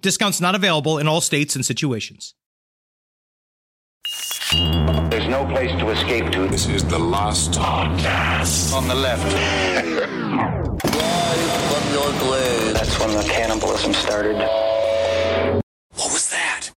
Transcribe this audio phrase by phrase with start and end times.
[0.00, 2.34] Discounts not available in all states and situations.
[5.10, 6.48] There's no place to escape to.
[6.48, 8.72] This is the last podcast.
[8.74, 9.30] On the left.
[10.80, 12.74] from your glade.
[12.76, 14.36] That's when the cannibalism started.
[14.36, 16.70] What was that?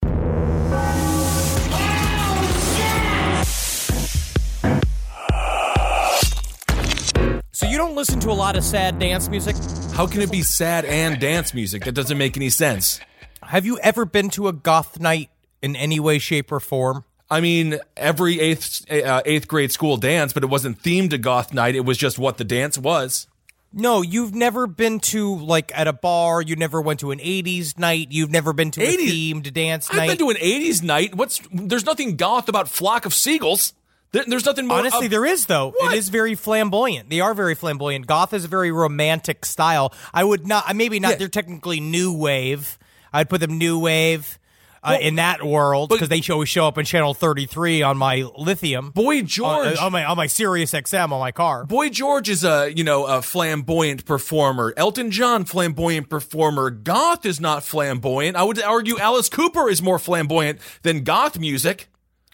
[7.52, 9.56] So you don't listen to a lot of sad dance music?
[9.94, 11.86] How can it be sad and dance music?
[11.86, 13.00] That doesn't make any sense.
[13.44, 15.30] Have you ever been to a goth night
[15.61, 17.03] in any way, shape, or form?
[17.30, 21.53] I mean, every eighth uh, eighth grade school dance, but it wasn't themed to goth
[21.53, 21.75] night.
[21.75, 23.28] It was just what the dance was.
[23.73, 26.42] No, you've never been to like at a bar.
[26.42, 28.08] You never went to an '80s night.
[28.11, 28.83] You've never been to 80s?
[28.83, 30.08] a themed dance I've night.
[30.09, 31.16] been to an '80s night.
[31.16, 33.73] What's there's nothing goth about flock of seagulls.
[34.11, 34.80] There, there's nothing more.
[34.80, 35.72] Honestly, up- there is though.
[35.72, 35.94] What?
[35.94, 37.09] It is very flamboyant.
[37.09, 38.08] They are very flamboyant.
[38.08, 39.94] Goth is a very romantic style.
[40.14, 40.76] I would not.
[40.76, 41.11] Maybe not.
[41.11, 41.16] Yeah.
[41.16, 42.78] They're technically new wave.
[43.14, 44.38] I'd put them new wave
[44.84, 48.90] uh, in that world because they always show up in channel 33 on my lithium.
[48.90, 49.77] Boy Uh, George.
[49.77, 51.66] on my on my Sirius XM on my car.
[51.66, 54.73] Boy George is a you know a flamboyant performer.
[54.77, 56.72] Elton John flamboyant performer.
[56.72, 58.36] Goth is not flamboyant.
[58.36, 61.88] I would argue Alice Cooper is more flamboyant than goth music.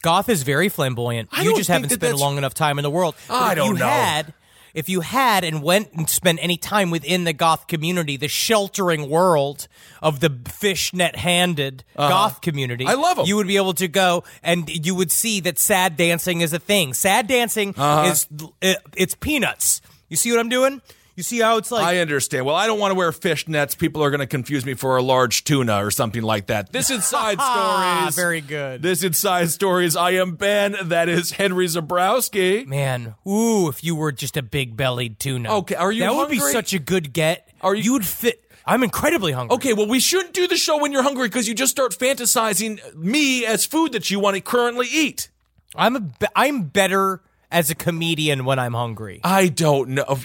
[0.03, 1.27] Goth is very flamboyant.
[1.31, 3.15] I you just haven't that spent long enough time in the world.
[3.29, 3.85] I don't you know.
[3.87, 4.33] Had,
[4.77, 9.09] if you had and went and spent any time within the goth community, the sheltering
[9.09, 9.67] world
[10.03, 13.25] of the fishnet-handed goth community, I love them.
[13.25, 16.59] You would be able to go and you would see that sad dancing is a
[16.59, 16.93] thing.
[16.93, 18.09] Sad dancing Uh-huh.
[18.11, 18.27] is
[18.61, 19.81] it, it's peanuts.
[20.09, 20.81] You see what I'm doing?
[21.17, 22.45] You see how it's like I understand.
[22.45, 23.75] Well, I don't want to wear fishnets.
[23.75, 26.71] People are going to confuse me for a large tuna or something like that.
[26.71, 28.15] This is Side ah, Stories.
[28.15, 28.83] Very good.
[28.83, 29.95] This is Side Stories.
[29.95, 30.75] I am Ben.
[30.83, 32.67] That is Henry Zebrowski.
[32.67, 35.51] Man, ooh, if you were just a big bellied tuna.
[35.57, 37.49] Okay, are you That would be such a good get.
[37.61, 38.43] Are you- would fit.
[38.63, 39.55] I'm incredibly hungry.
[39.55, 42.93] Okay, well, we shouldn't do the show when you're hungry because you just start fantasizing
[42.95, 45.29] me as food that you want to currently eat.
[45.75, 49.21] I'm a be- I'm better as a comedian when I'm hungry.
[49.23, 50.17] I don't know.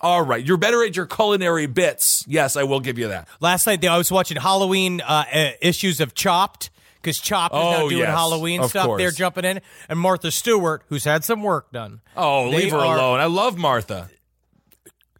[0.00, 2.24] All right, you're better at your culinary bits.
[2.26, 3.28] Yes, I will give you that.
[3.40, 6.70] Last night I was watching Halloween uh, uh, issues of Chopped
[7.02, 8.86] because Chopped is now Oh, doing yes, Halloween stuff.
[8.86, 8.98] course.
[8.98, 12.00] They're jumping in, and Martha Stewart, who's had some work done.
[12.16, 13.20] Oh, leave her are- alone.
[13.20, 14.10] I love Martha.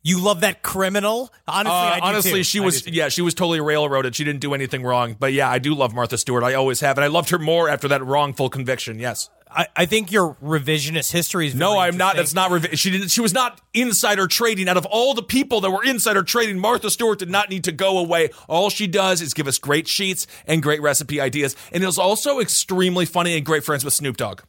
[0.02, 1.30] You love that criminal?
[1.46, 4.16] Honestly, Uh, I do honestly, she I was yeah, she was totally railroaded.
[4.16, 5.14] She didn't do anything wrong.
[5.18, 6.42] But yeah, I do love Martha Stewart.
[6.42, 8.98] I always have, and I loved her more after that wrongful conviction.
[8.98, 9.28] Yes.
[9.52, 11.54] I, I think your revisionist history is.
[11.54, 12.16] No, I'm not.
[12.16, 12.50] That's not.
[12.50, 13.08] Revi- she didn't.
[13.08, 14.68] She was not insider trading.
[14.68, 17.72] Out of all the people that were insider trading, Martha Stewart did not need to
[17.72, 18.30] go away.
[18.48, 22.38] All she does is give us great sheets and great recipe ideas, and is also
[22.38, 24.42] extremely funny and great friends with Snoop Dogg.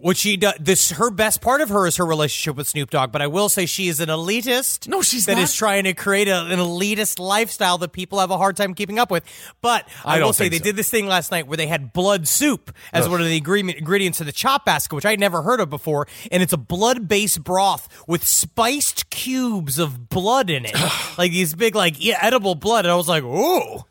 [0.00, 3.10] What she does, this her best part of her is her relationship with Snoop Dogg.
[3.10, 4.86] But I will say she is an elitist.
[4.88, 5.42] No, she's that not.
[5.42, 8.98] is trying to create a, an elitist lifestyle that people have a hard time keeping
[8.98, 9.24] up with.
[9.60, 10.64] But I, I will say they so.
[10.64, 13.78] did this thing last night where they had blood soup as one of the ingredient,
[13.78, 16.06] ingredients to the chop basket, which I'd never heard of before.
[16.30, 20.74] And it's a blood based broth with spiced cubes of blood in it,
[21.18, 22.84] like these big like edible blood.
[22.84, 23.84] And I was like, ooh.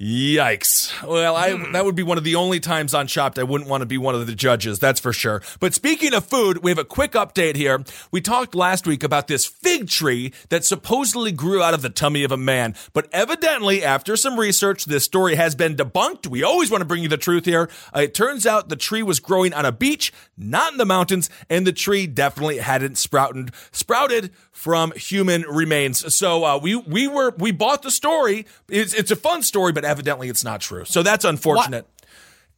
[0.00, 1.06] Yikes.
[1.06, 3.82] Well, I that would be one of the only times on Chopped I wouldn't want
[3.82, 5.42] to be one of the judges, that's for sure.
[5.60, 7.84] But speaking of food, we have a quick update here.
[8.10, 12.24] We talked last week about this fig tree that supposedly grew out of the tummy
[12.24, 12.76] of a man.
[12.94, 16.26] But evidently, after some research, this story has been debunked.
[16.28, 17.68] We always want to bring you the truth here.
[17.94, 21.28] Uh, it turns out the tree was growing on a beach, not in the mountains,
[21.50, 26.14] and the tree definitely hadn't sprouted sprouted from human remains.
[26.14, 28.46] So uh, we we were we bought the story.
[28.70, 30.84] It's it's a fun story, but evidently it's not true.
[30.84, 31.86] So that's unfortunate.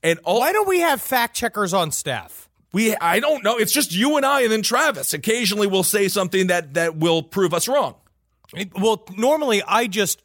[0.02, 2.48] And all Why don't we have fact checkers on staff?
[2.72, 3.56] we I don't know.
[3.58, 5.12] It's just you and I, and then Travis.
[5.14, 7.94] Occasionally, we'll say something that that will prove us wrong.
[8.54, 10.20] It- well, normally I just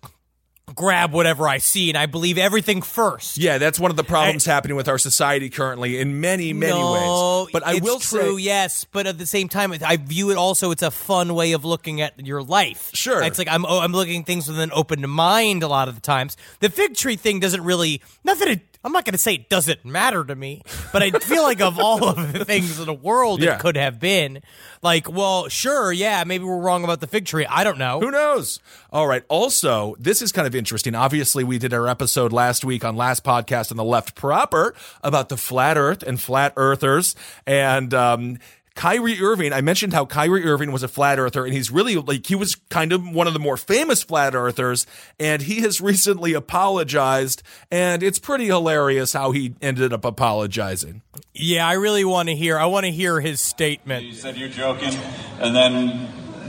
[0.76, 3.38] grab whatever I see and I believe everything first.
[3.38, 7.44] Yeah, that's one of the problems happening with our society currently in many, many no,
[7.44, 7.52] ways.
[7.54, 8.86] But I it's will true, say, yes.
[8.86, 10.72] But at the same time, I view it also.
[10.72, 12.92] It's a fun way of looking at your life.
[12.94, 13.22] Sure.
[13.22, 15.96] it's like I'm oh, I'm looking at things with an open mind a lot of
[15.96, 16.36] the times.
[16.60, 18.02] The fig tree thing doesn't really.
[18.24, 18.62] Not that it.
[18.88, 20.62] I'm not going to say it doesn't matter to me,
[20.94, 23.56] but I feel like of all of the things in the world Yeah.
[23.56, 24.42] it could have been,
[24.82, 27.46] like, well, sure, yeah, maybe we're wrong about the fig tree.
[27.46, 28.00] I don't know.
[28.00, 28.62] Who knows?
[28.92, 29.24] All right.
[29.28, 30.96] Also, this is kind of interesting.
[30.96, 34.74] Obviously, we did our episode last week on last podcast on the left proper
[35.04, 37.16] about the flat earth and flat earthers.
[37.46, 38.40] And, um,
[38.78, 42.28] Kyrie Irving, I mentioned how Kyrie Irving was a flat earther and he's really like,
[42.28, 44.86] he was kind of one of the more famous flat earthers
[45.20, 47.42] and he has recently apologized
[47.72, 51.02] and it's pretty hilarious how he ended up apologizing.
[51.34, 52.60] Yeah, I really want to hear.
[52.60, 54.06] I want to hear his statement.
[54.06, 54.94] You said you're joking,
[55.40, 56.08] and then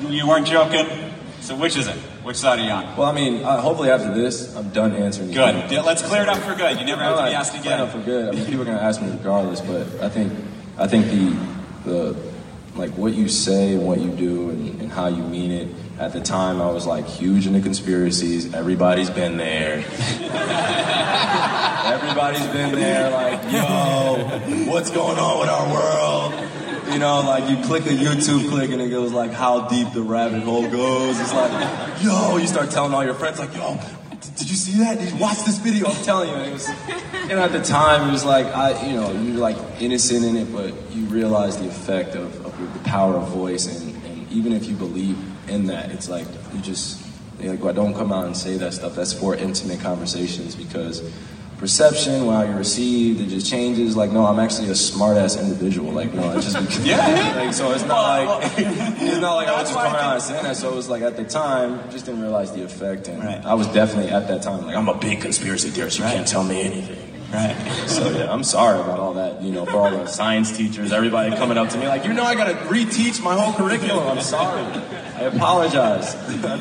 [0.08, 0.86] you weren't joking.
[1.40, 1.96] So which is it?
[2.24, 2.96] Which side are you on?
[2.96, 5.30] Well, I mean, uh, hopefully after this, I'm done answering.
[5.30, 5.70] Good.
[5.70, 6.78] Yeah, Let's clear it up for good.
[6.78, 7.62] You never have to be asked again.
[7.62, 8.28] Clear it up for good.
[8.28, 10.32] I mean, people are gonna ask me regardless, but I think,
[10.76, 11.36] I think the,
[11.84, 12.16] the,
[12.74, 15.68] like what you say and what you do and, and how you mean it.
[15.98, 18.54] At the time, I was like huge into conspiracies.
[18.54, 19.78] Everybody's been there.
[21.84, 23.10] Everybody's been there.
[23.10, 26.34] Like, yo, what's going on with our world?
[26.92, 30.02] You know, like you click a YouTube click and it goes like how deep the
[30.02, 31.18] rabbit hole goes.
[31.20, 33.78] It's like, yo, you start telling all your friends like, yo,
[34.48, 34.98] did you see that?
[34.98, 35.88] Did you watch this video?
[35.88, 36.36] I'm telling you.
[36.36, 36.66] And, was,
[37.12, 40.50] and at the time, it was like, I, you know, you're like innocent in it,
[40.50, 43.66] but you realize the effect of, of the power of voice.
[43.66, 45.18] And, and even if you believe
[45.50, 46.98] in that, it's like you just,
[47.38, 48.94] like, well, don't come out and say that stuff.
[48.94, 51.02] That's for intimate conversations because
[51.58, 53.96] perception, how you're received, it just changes.
[53.96, 55.92] Like, no, I'm actually a smart ass individual.
[55.92, 57.36] Like, no, it's just Yeah.
[57.44, 60.14] Like, so it's not like it's not like I was just why I coming out
[60.14, 60.56] and saying that.
[60.56, 63.44] So it was like at the time, just didn't realize the effect, and Right.
[63.44, 65.98] I was definitely at that time like I'm a big conspiracy theorist.
[65.98, 66.14] You Right.
[66.14, 67.07] can't tell me anything.
[67.32, 67.54] Right.
[67.86, 69.42] So yeah, I'm sorry about all that.
[69.42, 72.22] You know, for all the science teachers, everybody coming up to me like, you know,
[72.22, 74.08] I gotta reteach my whole curriculum.
[74.08, 74.62] I'm sorry.
[74.62, 76.14] I apologize.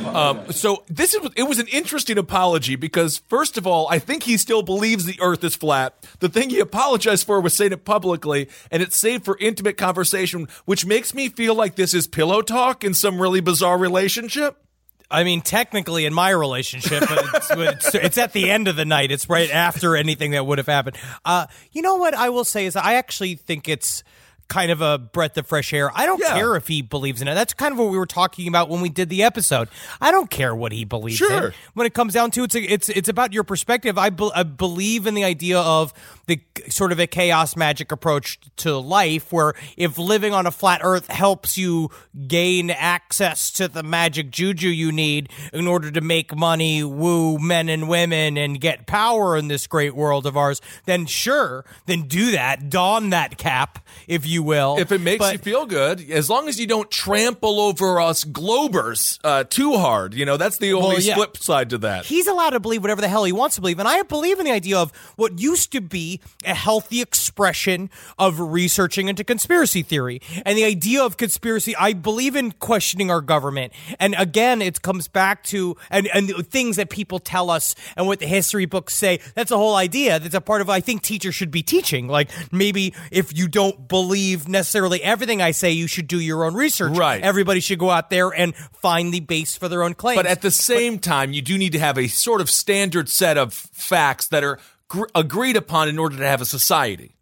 [0.08, 4.24] Um, so this is it was an interesting apology because first of all, I think
[4.24, 6.06] he still believes the Earth is flat.
[6.19, 10.50] The thing he apologized for was saying it publicly, and it's saved for intimate conversation,
[10.66, 14.67] which makes me feel like this is pillow talk in some really bizarre relationship.
[15.09, 18.86] I mean, technically, in my relationship, but it's, it's, it's at the end of the
[18.86, 19.09] night.
[19.09, 20.98] It's right after anything that would have happened.
[21.24, 24.04] Uh, you know what I will say is I actually think it's
[24.47, 25.91] kind of a breath of fresh air.
[25.94, 26.33] I don't Yeah.
[26.33, 27.35] care if he believes in it.
[27.35, 29.67] That's kind of what we were talking about when we did the episode.
[29.99, 31.47] I don't care what he believes Sure.
[31.47, 31.53] in.
[31.73, 33.97] When it comes down to it, it's it's it's about your perspective.
[33.97, 35.94] I, be, I believe in the idea of
[36.27, 36.39] the
[36.69, 41.07] sort of a chaos magic approach to life, where if living on a flat Earth
[41.07, 41.89] helps you
[42.27, 47.69] gain access to the magic juju you need in order to make money, woo men
[47.69, 52.31] and women, and get power in this great world of ours, then sure, then do
[52.31, 52.69] that.
[52.69, 54.78] Don that cap, if you will.
[54.80, 58.24] If it makes But- you feel good, as long as you don't trample over us
[58.24, 61.16] globers uh, too hard, you know that's the only Well, yeah.
[61.16, 62.06] flip side to that.
[62.06, 63.80] He's allowed to believe whatever the hell he wants to believe.
[63.80, 68.39] And I believe in the idea of what used to be a healthy expression of
[68.39, 70.22] researching into conspiracy theory.
[70.45, 73.74] And the idea of conspiracy, I believe in questioning our government.
[74.00, 78.07] And again, it comes back to, and, and the things that people tell us and
[78.07, 79.19] what the history books say.
[79.36, 80.19] That's a whole idea.
[80.19, 82.07] That's a part of, I think teachers should be teaching.
[82.07, 86.54] Like maybe if you don't believe necessarily everything I say, you should do your own
[86.54, 86.98] research.
[86.98, 87.22] Right.
[87.22, 90.18] Everybody should go out there and find the base for their own claims.
[90.18, 93.38] But at the same time, you do need to have a sort of standard set
[93.38, 97.14] of facts that are gr- agreed upon in order to have a society.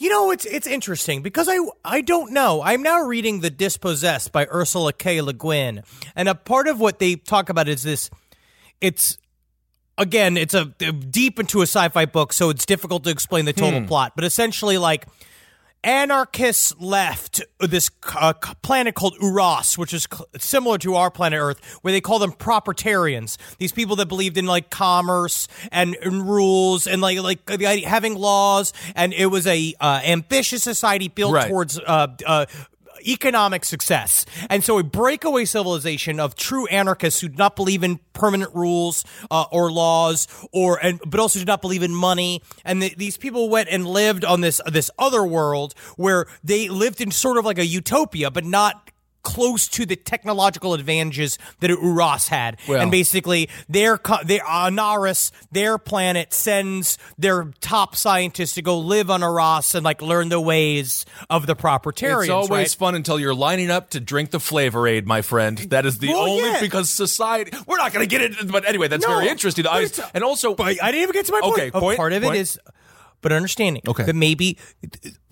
[0.00, 2.62] You know, it's it's interesting because I I don't know.
[2.62, 5.20] I'm now reading The Dispossessed by Ursula K.
[5.20, 5.82] Le Guin,
[6.14, 8.08] and a part of what they talk about is this.
[8.80, 9.18] It's
[9.98, 13.80] again, it's a deep into a sci-fi book, so it's difficult to explain the total
[13.80, 13.86] hmm.
[13.86, 14.12] plot.
[14.14, 15.06] But essentially, like
[15.84, 18.32] anarchists left this uh,
[18.62, 22.32] planet called Urras, which is cl- similar to our planet Earth, where they call them
[22.32, 23.38] proprietarians.
[23.58, 27.88] These people that believed in like commerce and, and rules and like like the idea-
[27.88, 31.48] having laws, and it was a uh, ambitious society built Right.
[31.48, 31.78] towards.
[31.78, 32.46] Uh, uh,
[33.06, 34.26] Economic success.
[34.50, 39.04] And so, a breakaway civilization of true anarchists who do not believe in permanent rules
[39.30, 42.42] uh, or laws, or and but also do not believe in money.
[42.64, 47.00] And th- these people went and lived on this this other world where they lived
[47.00, 48.90] in sort of like a utopia, but not
[49.22, 52.58] close to the technological advantages that Urras had.
[52.68, 59.10] Well- and basically, their their Anarres, their planet sends their top scientists to go live
[59.10, 62.22] on Urras and like learn the ways of the propertarians.
[62.22, 62.70] It's always right?
[62.70, 65.58] fun until you're lining up to drink the flavor aid, my friend.
[65.70, 66.60] That is the Well, only yeah.
[66.60, 67.52] because society.
[67.66, 69.66] We're not going to get it, but anyway, that's No, very interesting.
[69.66, 71.52] I, and also, But I didn't even get to my point.
[71.54, 72.36] Okay, A point, part of point.
[72.36, 72.58] it is,
[73.20, 74.04] but understanding Okay.
[74.04, 74.58] that maybe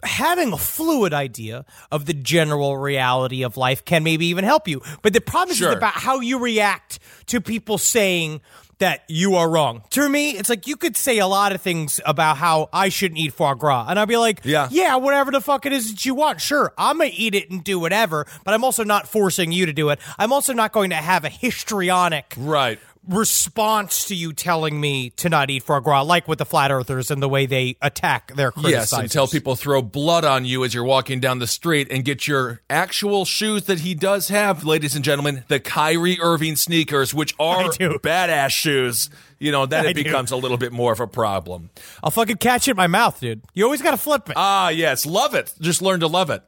[0.02, 4.80] having a fluid idea of the general reality of life can maybe even help you.
[5.02, 8.40] But the problem is about how you react to people saying
[8.78, 9.82] that you are wrong.
[9.90, 13.18] To me, it's like you could say a lot of things about how I shouldn't
[13.18, 14.68] eat foie gras, and I'd be like, Yeah.
[14.70, 16.42] yeah, whatever the fuck it is that you want.
[16.42, 19.72] Sure, I'm gonna eat it and do whatever, but I'm also not forcing you to
[19.72, 19.98] do it.
[20.18, 22.78] I'm also not going to have a histrionic right.
[23.08, 27.10] Response to you telling me to not eat foie gras, like with the flat earthers
[27.10, 28.98] and the way they attack their Yes, criticizers.
[29.02, 32.60] until people throw blood on you as you're walking down the street and get your
[32.70, 37.70] actual shoes that he does have, ladies and gentlemen, the Kyrie Irving sneakers, which are
[37.70, 39.10] badass shoes.
[39.38, 40.04] You know, then I it do.
[40.04, 41.70] becomes a little bit more of a problem.
[42.02, 43.42] I'll fucking catch it in my mouth, dude.
[43.54, 44.34] You always gotta flip it.
[44.36, 45.52] Ah, yes, love it.
[45.60, 46.42] Just learn to love it.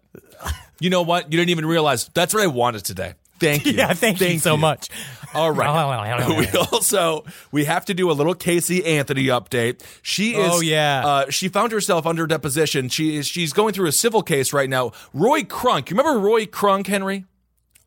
[0.80, 1.24] You know what?
[1.32, 3.14] You didn't even realize that's what I wanted today.
[3.38, 3.73] Thank you.
[3.76, 4.88] yeah, thank, you so much.
[5.35, 6.28] All right.
[6.38, 9.83] we also we have to do a little Casey Anthony update.
[10.02, 10.50] She is.
[10.52, 11.07] Oh, yeah.
[11.07, 12.88] Uh, she found herself under deposition.
[12.88, 13.26] She is.
[13.26, 14.92] She's going through a civil case right now.
[15.12, 15.90] Roy Kronk.
[15.90, 17.25] You remember Roy Kronk, Henry?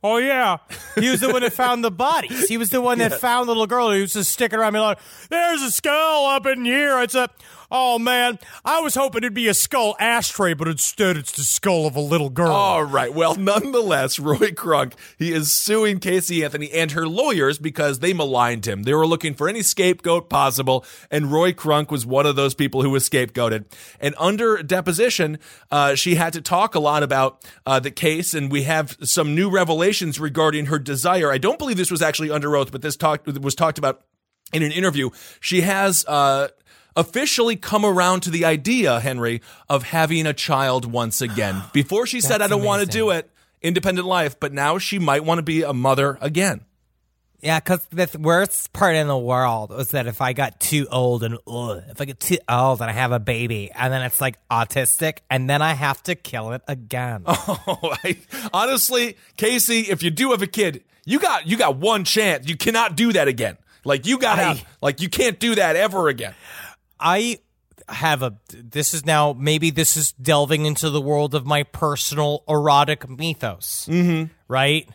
[0.04, 0.58] Oh yeah,
[0.96, 2.48] he was the one that found the bodies.
[2.48, 4.80] He was the one that found the little girl who was just sticking around me
[4.80, 4.98] like,
[5.30, 7.30] "There's a skull up in here." It's a,
[7.72, 11.88] oh man, I was hoping it'd be a skull ashtray, but instead it's the skull
[11.88, 12.52] of a little girl.
[12.52, 13.14] All right.
[13.14, 18.68] Well, nonetheless, Roy Kronk, he is suing Casey Anthony and her lawyers because they maligned
[18.68, 18.84] him.
[18.84, 22.82] They were looking for any scapegoat possible, and Roy Kronk was one of those people
[22.82, 23.66] who was scapegoated.
[24.00, 25.40] And under deposition,
[25.72, 29.34] uh, she had to talk a lot about uh, the case, and we have some
[29.34, 31.32] new revelations regarding her desire.
[31.32, 34.02] I don't believe this was actually under oath, but this talk was talked about
[34.52, 35.10] in an interview.
[35.40, 36.06] She has.
[36.06, 36.50] Uh,
[36.96, 41.62] Officially come around to the idea, Henry, of having a child once again.
[41.74, 43.30] Before she said, I don't want to do it,
[43.62, 46.66] independent life, but now she might want to be a mother again.
[47.42, 50.88] Yeah, because the th- worst part in the world was that if I got too
[50.92, 54.04] old and ugh, if I get too old and I have a baby and then
[54.04, 57.24] it's like autistic and then I have to kill it again.
[57.74, 58.18] Oh, I,
[58.54, 62.48] honestly, Casey, if you do have a kid, you got you got one chance.
[62.48, 63.58] You cannot do that again.
[63.84, 66.36] Like you got to like you can't do that ever again.
[67.02, 67.40] I
[67.90, 68.38] have a.
[68.50, 73.88] This is now maybe this is delving into the world of my personal erotic mythos,
[73.90, 74.32] mm-hmm.
[74.48, 74.88] right?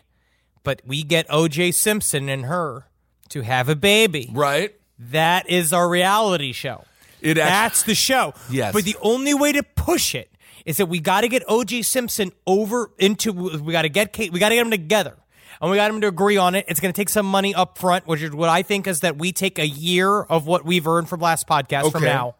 [0.63, 1.71] But we get O.J.
[1.71, 2.87] Simpson and her
[3.29, 4.29] to have a baby.
[4.33, 4.75] Right?
[4.99, 6.83] That is our reality show.
[7.21, 8.33] It act- That's the show.
[8.49, 8.73] Yes.
[8.73, 10.29] But the only way to push it
[10.65, 11.83] is that we got to get O.J.
[11.83, 13.31] Simpson over into.
[13.31, 14.31] We got to get Kate.
[14.31, 15.15] We got to get them together.
[15.61, 16.65] And we got them to agree on it.
[16.67, 19.17] It's going to take some money up front, which is what I think is that
[19.17, 22.35] we take a year of what we've earned from last podcast from now,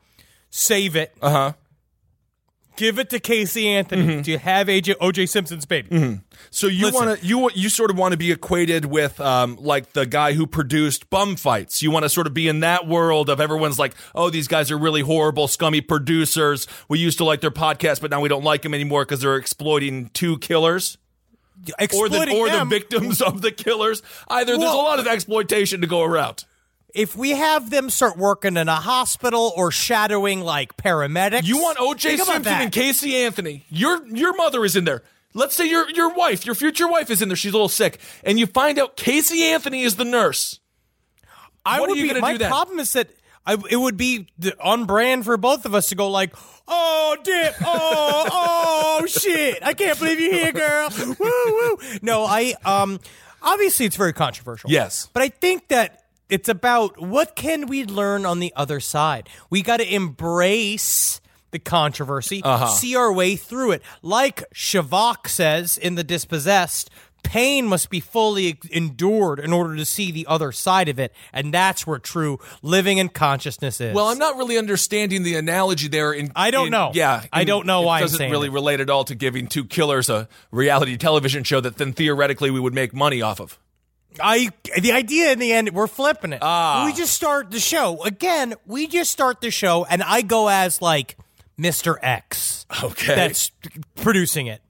[0.50, 1.54] save it, Uh huh.
[2.76, 6.20] give it to Casey Anthony to have AJ, OJ Simpson's baby.
[6.52, 9.94] So you want to you you sort of want to be equated with um like
[9.94, 11.82] the guy who produced Bum Fights.
[11.82, 14.70] You want to sort of be in that world of everyone's like, oh, these guys
[14.70, 16.68] are really horrible, scummy producers.
[16.88, 19.38] We used to like their podcast, but now we don't like them anymore because they're
[19.38, 20.98] exploiting two killers.
[21.96, 24.02] Or the or the victims of the killers.
[24.28, 26.46] Either there's a lot of exploitation to go around.
[26.94, 31.78] If we have them start working in a hospital or shadowing like paramedics, You want
[31.80, 32.18] O.J.
[32.18, 33.66] Simpson and Casey Anthony.
[33.70, 35.04] Your your mother is in there.
[35.34, 37.36] Let's say your your wife, your future wife, is in there.
[37.36, 40.60] She's a little sick, and you find out Casey Anthony is the nurse.
[41.66, 42.20] I What would are you be.
[42.22, 42.50] My do then?
[42.50, 43.10] problem is that
[43.48, 44.27] I, it would be
[44.62, 46.36] on brand for both of us to go like,
[46.68, 47.56] "Oh, dip!
[47.62, 49.60] Oh, oh, shit!
[49.63, 50.89] I can't believe you're here, girl!
[51.00, 53.00] Woo, woo!" No, I um,
[53.42, 54.70] obviously it's very controversial.
[54.70, 55.10] Yes.
[55.13, 59.30] but I think that it's about what can we learn on the other side.
[59.50, 62.68] We got to embrace the controversy, Uh-huh.
[62.68, 63.82] see our way through it.
[64.01, 66.89] Like Shevek says in The Dispossessed,
[67.24, 71.14] pain must be fully endured in order to see the other side of it.
[71.34, 73.94] And that's where true living and consciousness is.
[73.94, 76.14] Well, I'm not really understanding the analogy there.
[76.14, 76.92] In I don't in- know.
[76.94, 78.52] Yeah, I don't know it why I'm doesn't really it.
[78.54, 82.60] relate at all to giving two killers a reality television show that then theoretically we
[82.60, 83.60] would make money off of.
[84.20, 84.50] I
[84.82, 86.40] the idea in the end we're flipping it.
[86.42, 86.86] Ah.
[86.86, 88.02] We just start the show.
[88.04, 91.18] Again, we just start the show and I go as like
[91.60, 91.98] Mr.
[92.02, 92.66] X.
[92.84, 93.16] Okay.
[93.16, 93.52] That's
[93.96, 94.62] producing it.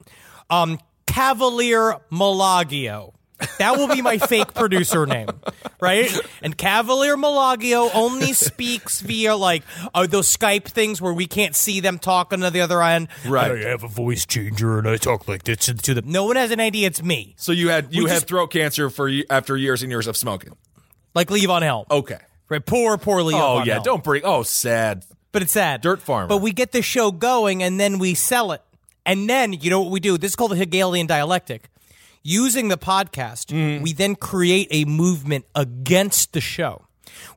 [0.49, 3.13] Um Cavalier Malagio
[3.59, 5.29] That will be my fake producer name,
[5.79, 6.11] right?
[6.41, 9.61] And Cavalier Malagio only speaks via like
[9.93, 13.09] uh, those Skype things where we can't see them talking to the other end.
[13.27, 13.51] Right.
[13.51, 16.05] I have a voice changer and I talk like this to them.
[16.07, 16.87] No one has an idea.
[16.87, 19.91] It's me, So you had you We had just- throat cancer for after years and
[19.91, 20.55] years of smoking.
[21.13, 21.85] like Levon Helm.
[21.91, 22.19] Okay.
[22.49, 23.39] Right, poor, poor Levon.
[23.39, 23.83] Oh yeah, Helm.
[23.83, 24.21] don't bring.
[24.25, 25.03] Oh, sad.
[25.31, 25.81] But it's sad.
[25.81, 26.27] Dirt farmer.
[26.27, 28.61] But we get the show going and then we sell it.
[29.07, 30.17] And then, you know what we do?
[30.17, 31.69] This is called the Hegelian dialectic.
[32.23, 33.81] Using the podcast, Mm-hmm.
[33.83, 36.83] we then create a movement against the show.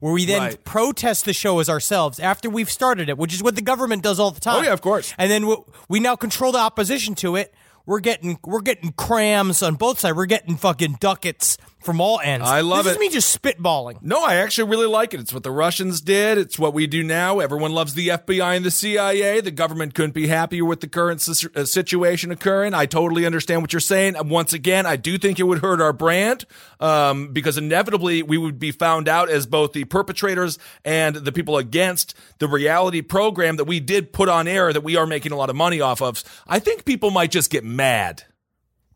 [0.01, 0.65] Where we then Right.
[0.65, 4.19] protest the show as ourselves after we've started it, which is what the government does
[4.21, 4.59] all the time.
[4.59, 5.15] Oh, yeah, of course.
[5.17, 5.57] And then we,
[5.89, 7.55] we now control the opposition to it.
[7.87, 10.15] We're getting we're getting crams on both sides.
[10.17, 12.47] We're getting fucking ducats from all ends.
[12.47, 12.97] I love this it.
[12.97, 14.03] is me just spitballing.
[14.03, 15.21] No, I actually really like it.
[15.21, 16.39] It's what the Russians did.
[16.39, 17.39] It's what we do now.
[17.39, 19.41] Everyone loves the FBI and the CIA.
[19.41, 22.75] The government couldn't be happier with the current uh, situation occurring.
[22.75, 24.17] I totally understand what you're saying.
[24.29, 26.45] Once again, I do think it would hurt our brand
[26.81, 31.57] um, because inevitably we would be found out as both the perpetrators and the people
[31.57, 35.37] against the reality program that we did put on air that we are making a
[35.37, 36.23] lot of money off of.
[36.47, 38.25] I think people might just get mad.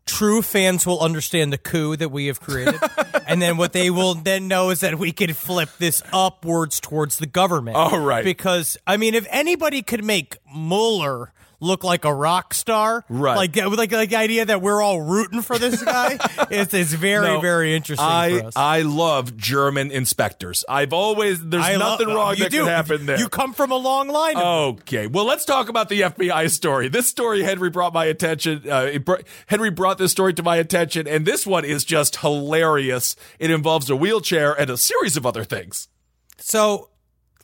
[0.05, 2.79] True fans will understand the coup that we have created.
[3.27, 7.17] and then what they will then know is that we can flip this upwards towards
[7.17, 7.75] the government.
[7.75, 8.23] All right.
[8.23, 13.35] Because, I mean, if anybody could make Mueller look like a rock star, Right.
[13.35, 16.17] Like, like, like the idea that we're all rooting for this guy,
[16.51, 18.53] it's, it's very, No, very interesting I, for us.
[18.55, 20.63] I love German inspectors.
[20.67, 22.59] I've always, there's I lo- nothing wrong you that do.
[22.59, 23.17] can happen there.
[23.19, 24.37] You come from a long line.
[24.37, 26.87] Okay, well, let's talk about the FBI story.
[26.89, 28.63] This story, Henry brought my attention.
[28.69, 32.17] Uh, it br- Henry brought this story to my attention, and this one is just
[32.17, 33.15] hilarious.
[33.39, 35.87] It involves a wheelchair and a series of other things.
[36.37, 36.89] So,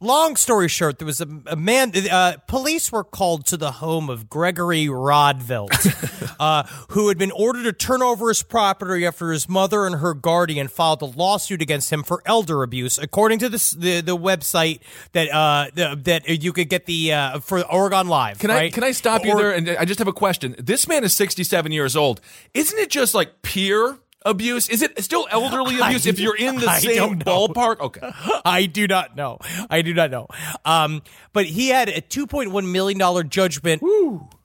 [0.02, 1.94] long story short, there was a, a man.
[1.96, 7.64] Uh, police were called to the home of Gregory Rodvelt, uh, who had been ordered
[7.64, 11.92] to turn over his property after his mother and her guardian filed a lawsuit against
[11.92, 14.82] him for elder abuse, according to this, the the website
[15.14, 18.40] that uh, the, that you could get the uh, for Oregon Live.
[18.40, 19.54] Can I can I stop you there?
[19.54, 20.56] And I just have a question.
[20.58, 22.20] This man is 67 years old.
[22.54, 24.70] Isn't it just like peer abuse?
[24.70, 27.78] Is it still elderly I- abuse if you're in the I same ballpark?
[27.82, 28.12] Okay.
[28.46, 29.40] I do not know.
[29.70, 30.28] I do not know.
[30.66, 31.02] Um,
[31.34, 33.82] but he had a two point one million dollar judgment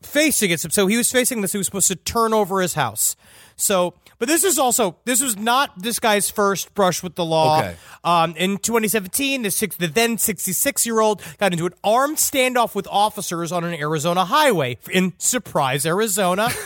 [0.06, 0.60] facing it.
[0.60, 1.52] So he was facing this.
[1.52, 3.16] He was supposed to turn over his house.
[3.56, 7.58] So, but this is also this was not this guy's first brush with the law.
[7.60, 7.76] Okay.
[8.04, 12.74] Um, in 2017, the six, the then 66 year old got into an armed standoff
[12.74, 16.48] with officers on an Arizona highway in Surprise, Arizona.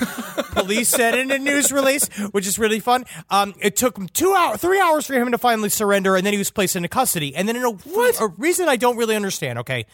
[0.53, 3.05] Police said in a news release, which is really fun.
[3.31, 6.33] Um, it took him two hours, three hours for him to finally surrender, and then
[6.33, 7.37] he was placed into custody.
[7.37, 9.61] And then in a, a reason I don't really understand.
[9.61, 9.87] Okay,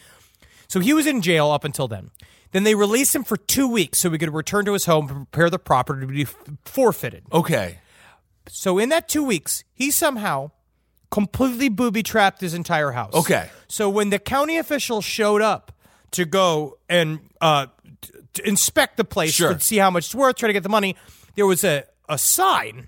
[0.67, 2.09] so he was in jail up until then.
[2.51, 5.31] Then they released him for two weeks so he could return to his home and
[5.31, 6.25] prepare the property to be
[6.65, 7.23] forfeited.
[7.31, 7.79] Okay.
[8.49, 10.51] So in that two weeks, he somehow
[11.11, 13.13] completely booby trapped his entire house.
[13.13, 13.49] Okay.
[13.67, 15.71] So when the county officials showed up
[16.11, 17.67] to go and uh,
[18.33, 19.53] to inspect the place Sure.
[19.53, 20.95] to see how much it's worth, try to get the money,
[21.35, 22.87] there was a, a sign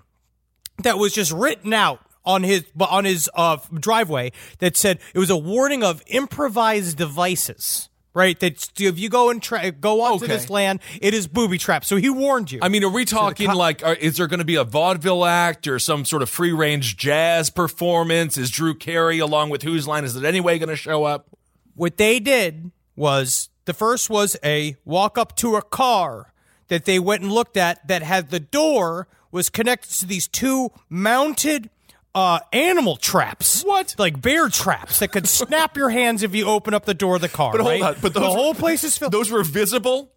[0.82, 5.28] that was just written out on his on his uh, driveway that said it was
[5.30, 7.89] a warning of improvised devices.
[8.12, 10.34] Right, that if you go and try, go onto Okay.
[10.34, 11.86] this land, it is booby trapped.
[11.86, 12.58] So he warned you.
[12.60, 15.24] I mean, are we talking co- like, are, is there going to be a vaudeville
[15.24, 18.36] act or some sort of free range jazz performance?
[18.36, 20.04] Is Drew Carey along with Whose Line?
[20.04, 21.28] Is it anyway going to show up?
[21.76, 26.32] what they did was the first was a walk up to a car
[26.68, 30.70] that they went and looked at that had the door was connected to these two
[30.90, 31.70] mounted
[32.14, 33.62] uh, animal traps.
[33.62, 33.94] What?
[33.98, 37.20] Like bear traps that could snap your hands if you open up the door of
[37.20, 37.52] the car.
[37.52, 37.96] But hold right?
[37.96, 39.12] on, but the those- whole place is filled.
[39.12, 40.12] Those were visible?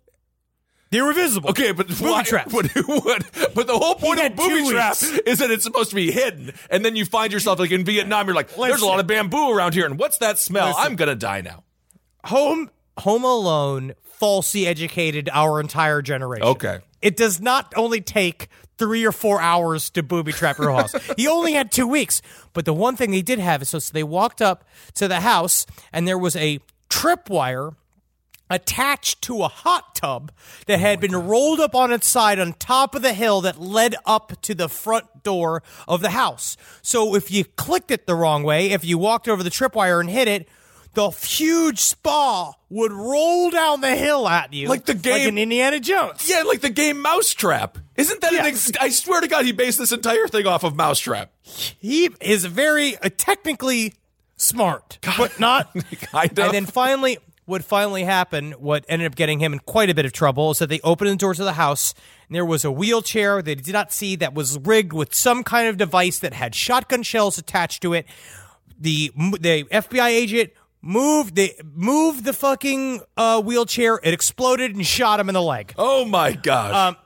[0.93, 1.49] they were visible.
[1.49, 2.53] Okay, but booby why, traps.
[2.53, 3.23] But, what,
[3.55, 6.85] but the whole point of booby trap is that it's supposed to be hidden, and
[6.85, 8.27] then you find yourself like in Vietnam.
[8.27, 10.67] You're like, "There's a lot of bamboo around here, and what's that smell?
[10.67, 10.83] Listen.
[10.83, 11.63] I'm gonna die now."
[12.25, 16.47] Home Home Alone falsely educated our entire generation.
[16.47, 16.79] Okay.
[17.01, 20.95] It does not only take three or four hours to booby trap your house.
[21.17, 22.21] he only had two weeks.
[22.53, 25.21] But the one thing he did have is so, so they walked up to the
[25.21, 26.59] house and there was a
[26.89, 27.75] tripwire
[28.49, 30.31] attached to a hot tub
[30.67, 33.59] that oh had been rolled up on its side on top of the hill that
[33.59, 36.55] led up to the front door of the house.
[36.81, 40.09] So if you clicked it the wrong way, if you walked over the tripwire and
[40.09, 40.47] hit it,
[40.93, 45.37] the huge spa would roll down the hill at you Like the game- like in
[45.37, 46.27] Indiana Jones.
[46.29, 47.77] Yeah, like the game Mousetrap.
[47.95, 48.45] Isn't that an?
[48.45, 51.31] Ex- I swear to God, he based this entire thing off of Mousetrap.
[51.41, 53.93] He is very uh, technically
[54.37, 56.45] smart, but not Kind of.
[56.45, 60.05] And then finally, what finally happened, what ended up getting him in quite a bit
[60.05, 61.93] of trouble, is that they opened the doors of the house
[62.27, 65.67] and there was a wheelchair they did not see that was rigged with some kind
[65.67, 68.05] of device that had shotgun shells attached to it.
[68.79, 70.51] The the FBI agent
[70.83, 73.99] moved the moved the fucking uh, wheelchair.
[74.03, 75.73] It exploded and shot him in the leg.
[75.77, 76.75] Oh my gosh.
[76.75, 76.97] Um,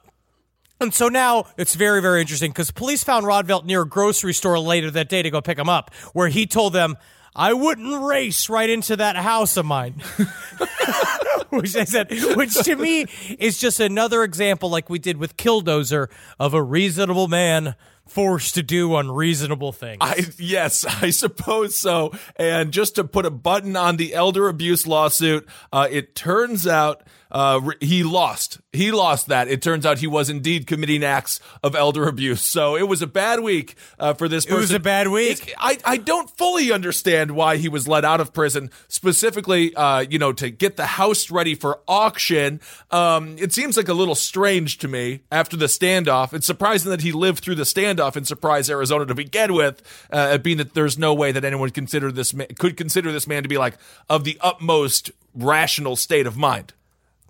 [0.79, 4.59] and so now it's very, very interesting because police found Rodvelt near a grocery store
[4.59, 6.97] later that day to go pick him up, where he told them,
[7.35, 10.01] I wouldn't race right into that house of mine.
[11.49, 13.05] which I said, which to me
[13.39, 16.09] is just another example, like we did with Killdozer,
[16.39, 17.75] of a reasonable man
[18.07, 19.97] forced to do unreasonable things.
[20.01, 22.11] I yes, I suppose so.
[22.35, 27.03] And just to put a button on the elder abuse lawsuit, uh, it turns out
[27.31, 28.59] uh, he lost.
[28.71, 29.47] He lost that.
[29.47, 32.41] It turns out he was indeed committing acts of elder abuse.
[32.41, 34.57] So it was a bad week uh, for this person.
[34.57, 35.47] It was a bad week.
[35.47, 40.01] It's, I, I don't fully understand why he was let out of prison, specifically, uh,
[40.01, 42.61] you know, to get the house ready for auction.
[42.91, 46.33] Um, it seems like a little strange to me after the standoff.
[46.33, 50.37] It's surprising that he lived through the standoff in Surprise, Arizona to begin with, uh,
[50.37, 53.49] being that there's no way that anyone consider this man, could consider this man to
[53.49, 53.77] be like
[54.09, 56.73] of the utmost rational state of mind.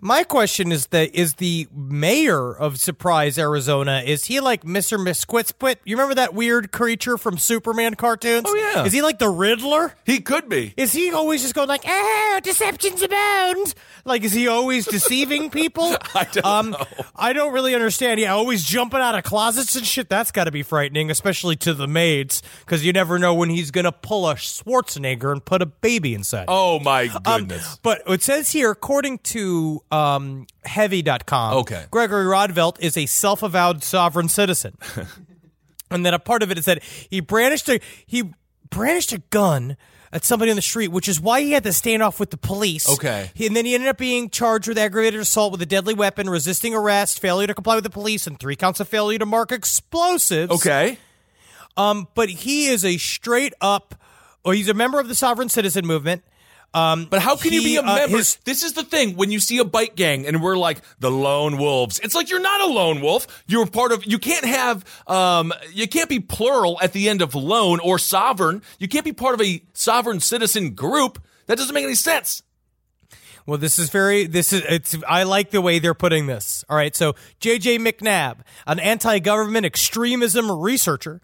[0.00, 4.96] My question is that is the mayor of Surprise, Arizona, is he like Mr.
[4.96, 5.76] Mxyzptlk?
[5.84, 8.44] You remember that weird creature from Superman cartoons?
[8.46, 8.84] Oh, yeah.
[8.84, 9.94] Is he like the Riddler?
[10.06, 10.72] He could be.
[10.76, 13.74] Is he always just going like, ah, deceptions abound?
[14.04, 15.96] Like, is he always deceiving people?
[16.14, 16.86] I don't um, know.
[17.16, 18.20] I don't really understand.
[18.20, 20.08] Yeah, always jumping out of closets and shit.
[20.08, 23.72] That's got to be frightening, especially to the maids, because you never know when he's
[23.72, 26.44] going to pull a Schwarzenegger and put a baby inside.
[26.46, 27.80] Oh my Um, goodness.
[27.82, 31.84] but it says here, according to um, Heavy.com, Okay.
[31.90, 34.76] Gregory Rodvelt is a self avowed sovereign citizen.
[35.90, 38.32] and then a part of it is that he brandished a he
[38.70, 39.76] brandished a gun
[40.12, 42.36] at somebody on the street, which is why he had to stand off with the
[42.38, 42.88] police.
[42.88, 43.30] Okay.
[43.34, 46.30] He- and then he ended up being charged with aggravated assault with a deadly weapon,
[46.30, 49.52] resisting arrest, failure to comply with the police, and three counts of failure to mark
[49.52, 50.50] explosives.
[50.52, 50.98] okay.
[51.76, 53.94] Um, but he is a straight up,
[54.44, 56.24] or he's a member of the sovereign citizen movement.
[56.74, 58.18] Um, But how can you be a uh, member?
[58.18, 59.16] his- this is the thing.
[59.16, 62.40] When you see a bike gang and we're like the lone wolves, it's like you're
[62.40, 63.26] not a lone wolf.
[63.46, 64.04] You're part of.
[64.06, 64.84] You can't have.
[65.06, 65.52] Um.
[65.72, 68.62] You can't be plural at the end of lone or sovereign.
[68.78, 71.18] You can't be part of a sovereign citizen group.
[71.46, 72.42] That doesn't make any sense.
[73.46, 74.26] Well, this is very.
[74.26, 74.62] This is.
[74.68, 74.94] It's.
[75.08, 76.66] I like the way they're putting this.
[76.68, 76.94] All right.
[76.94, 77.78] So J.J.
[77.78, 81.22] MacNab, an anti-government extremism researcher,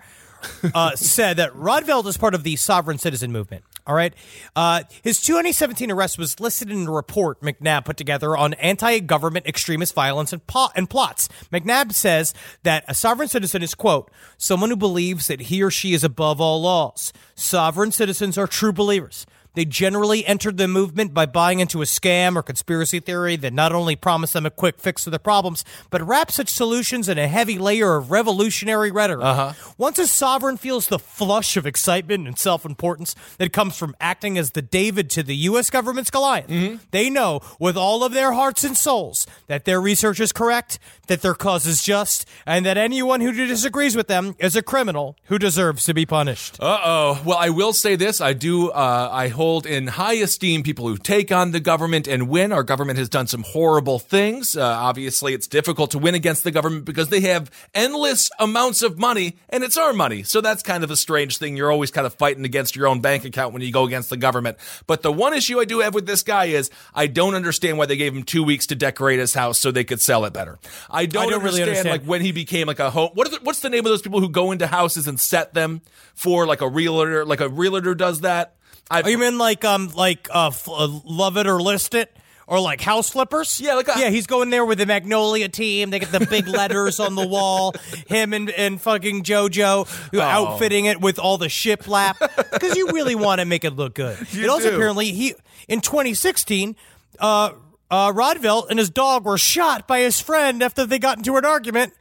[0.74, 3.62] uh, said that Rodvelt is part of the sovereign citizen movement.
[3.86, 4.14] All right.
[4.56, 9.94] Uh, his 2017 arrest was listed in a report MacNab put together on anti-government extremist
[9.94, 11.28] violence and, po- and plots.
[11.52, 15.92] MacNab says that a sovereign citizen is, quote, someone who believes that he or she
[15.92, 17.12] is above all laws.
[17.34, 19.26] Sovereign citizens are true believers.
[19.54, 23.72] They generally entered the movement by buying into a scam or conspiracy theory that not
[23.72, 27.28] only promised them a quick fix to their problems, but wrapped such solutions in a
[27.28, 29.24] heavy layer of revolutionary rhetoric.
[29.24, 29.52] Uh-huh.
[29.78, 34.36] Once a sovereign feels the flush of excitement and self importance that comes from acting
[34.38, 35.70] as the David to the U.S.
[35.70, 36.48] government's Goliath,
[36.90, 41.22] they know with all of their hearts and souls that their research is correct, that
[41.22, 45.38] their cause is just, and that anyone who disagrees with them is a criminal who
[45.38, 46.56] deserves to be punished.
[46.60, 47.22] Uh oh.
[47.24, 48.20] Well, I will say this.
[48.20, 52.28] I do, uh, I hold in high esteem people who take on the government and
[52.28, 52.52] win.
[52.52, 54.56] Our government has done some horrible things.
[54.56, 58.98] Uh, obviously, it's difficult to win against the government because they have endless amounts of
[58.98, 60.22] money and it's our money.
[60.22, 61.56] So that's kind of a strange thing.
[61.56, 64.16] You're always kind of fighting against your own bank account when you go against the
[64.16, 64.58] government.
[64.86, 67.86] But the one issue I do have with this guy is I don't understand why
[67.86, 70.58] they gave him two weeks to decorate his house so they could sell it better.
[70.94, 72.02] I don't, don't really understand, understand.
[72.02, 73.10] like when he became like a home.
[73.14, 75.82] What the, what's the name of those people who go into houses and set them
[76.14, 77.24] for like a realtor?
[77.24, 78.54] Like a realtor does that.
[78.90, 82.14] I, Oh, you mean like um like uh, f- uh love it or list it
[82.46, 83.58] or like house flippers?
[83.58, 84.10] Yeah, like a- yeah.
[84.10, 85.88] He's going there with the Magnolia team.
[85.88, 87.74] They get the big letters on the wall.
[88.06, 90.22] Him and and fucking JoJo who Oh.
[90.22, 92.18] outfitting it with all the shiplap
[92.52, 94.18] because you really want to make it look good.
[94.32, 94.74] You it also do.
[94.76, 95.34] apparently he
[95.66, 96.76] in 2016.
[97.18, 97.52] Uh,
[97.94, 101.44] uh, Rodvelt and his dog were shot by his friend after they got into an
[101.44, 101.92] argument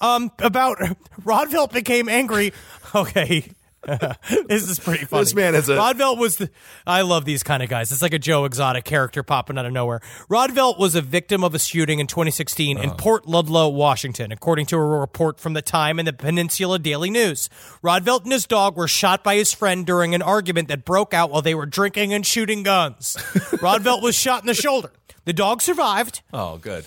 [0.00, 0.78] um, about
[1.22, 2.52] Rodvelt became angry.
[2.96, 3.50] Okay.
[4.46, 5.22] this is pretty funny.
[5.22, 6.50] This man is a- Rodvelt was the.
[6.86, 7.92] I love these kind of guys.
[7.92, 10.00] It's like a Joe Exotic character popping out of nowhere.
[10.30, 12.94] Rodvelt was a victim of a shooting in 2016 in oh.
[12.94, 17.48] Port Ludlow, Washington, according to a report from the Time and the Peninsula Daily News.
[17.82, 21.30] Rodvelt and his dog were shot by his friend during an argument that broke out
[21.30, 23.16] while they were drinking and shooting guns.
[23.60, 24.90] Rodvelt was shot in the shoulder.
[25.24, 26.22] The dog survived.
[26.32, 26.84] oh, good.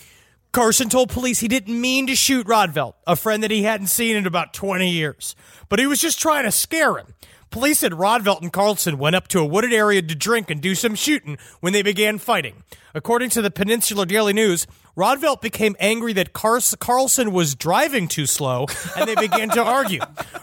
[0.58, 4.16] Carson told police he didn't mean to shoot Rodvelt, a friend that he hadn't seen
[4.16, 5.36] in about 20 years,
[5.70, 7.14] but he was just trying to scare him.
[7.52, 10.74] Police said Rodvelt and Carlson went up to a wooded area to drink and do
[10.74, 12.64] some shooting when they began fighting.
[12.96, 14.66] According to the Peninsula Daily News,
[14.98, 18.66] Rodvelt became angry that Car- Carlson was driving too slow,
[18.98, 20.00] and they began to argue.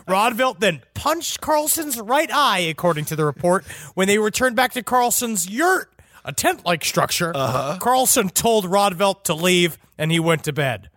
[0.07, 4.83] Rodvelt then punched Carlson's right eye, according to the report, when they returned back to
[4.85, 5.91] Carlson's yurt,
[6.25, 7.33] a tent-like structure.
[7.35, 7.79] Uh-huh.
[7.81, 10.91] Carlson told Rodvelt to leave, and he went to bed.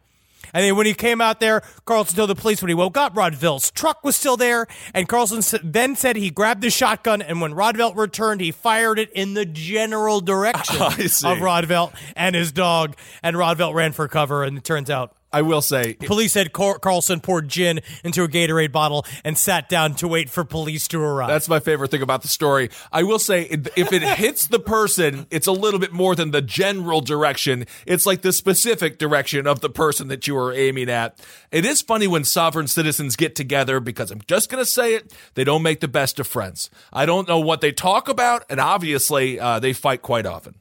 [0.53, 3.13] And then when he came out there, Carlson told the police when he woke up,
[3.15, 4.65] Rodvelt's truck was still there.
[4.93, 9.11] And Carlson then said he grabbed the shotgun, and when Rodvelt returned, he fired it
[9.11, 12.95] in the general direction of Rodvelt and his dog.
[13.21, 15.16] And Rodvelt ran for cover, and it turns out.
[15.31, 19.67] I will say, Police said Car- Carlson poured gin into a Gatorade bottle and sat
[19.67, 21.27] down to wait for police to arrive.
[21.27, 22.69] That's my favorite thing about the story.
[22.91, 26.41] I will say, if it hits the person, it's a little bit more than the
[26.41, 27.65] general direction.
[27.85, 31.19] It's like the specific direction of the person that you are aiming at.
[31.51, 35.13] It is funny when sovereign citizens get together because I'm just going to say it,
[35.33, 36.69] they don't make the best of friends.
[36.93, 40.55] I don't know what they talk about, and obviously, uh, they fight quite often.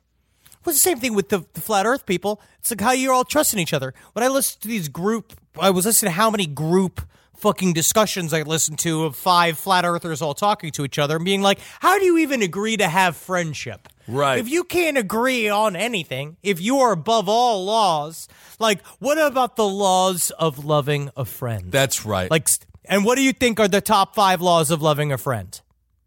[0.66, 2.40] Well, it's the same thing with the, the flat Earth people.
[2.58, 3.94] It's like how you're all trusting each other.
[4.14, 7.02] When I listen to these group, I was listening to how many group
[7.36, 11.24] fucking discussions I listened to of five flat earthers all talking to each other and
[11.24, 13.88] being like, how do you even agree to have friendship?
[14.08, 14.40] Right.
[14.40, 18.26] If you can't agree on anything, if you are above all laws,
[18.58, 21.70] like what about the laws of loving a friend?
[21.70, 22.28] That's right.
[22.28, 22.48] like,
[22.86, 25.60] and what do you think are the top five laws of loving a friend?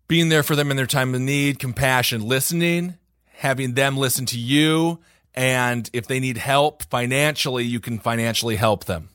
[0.09, 2.97] being there for them in their time of need, compassion, listening,
[3.39, 4.99] having them listen to you,
[5.33, 9.09] and if they need help financially, you can financially help them.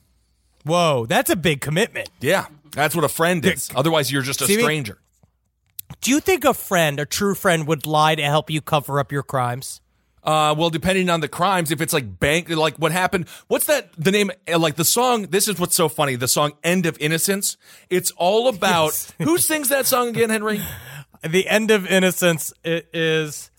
[0.63, 2.09] Whoa, that's a big commitment.
[2.19, 3.69] Yeah, that's what a friend is.
[3.75, 4.63] Otherwise, you're just a See me?
[4.63, 4.97] stranger.
[6.01, 9.11] Do you think a friend, a true friend, would lie to help you cover up
[9.11, 9.81] your crimes?
[10.23, 13.91] Uh, well, depending on the crimes, if it's like bank, like what happened, what's that,
[13.95, 16.97] the name, uh, like the song, this is what's so funny, the song End of
[16.99, 17.57] Innocence.
[17.91, 19.13] It's all about, Yes.
[19.21, 20.61] who sings that song again, Henry?
[21.23, 23.51] The end of innocence it is.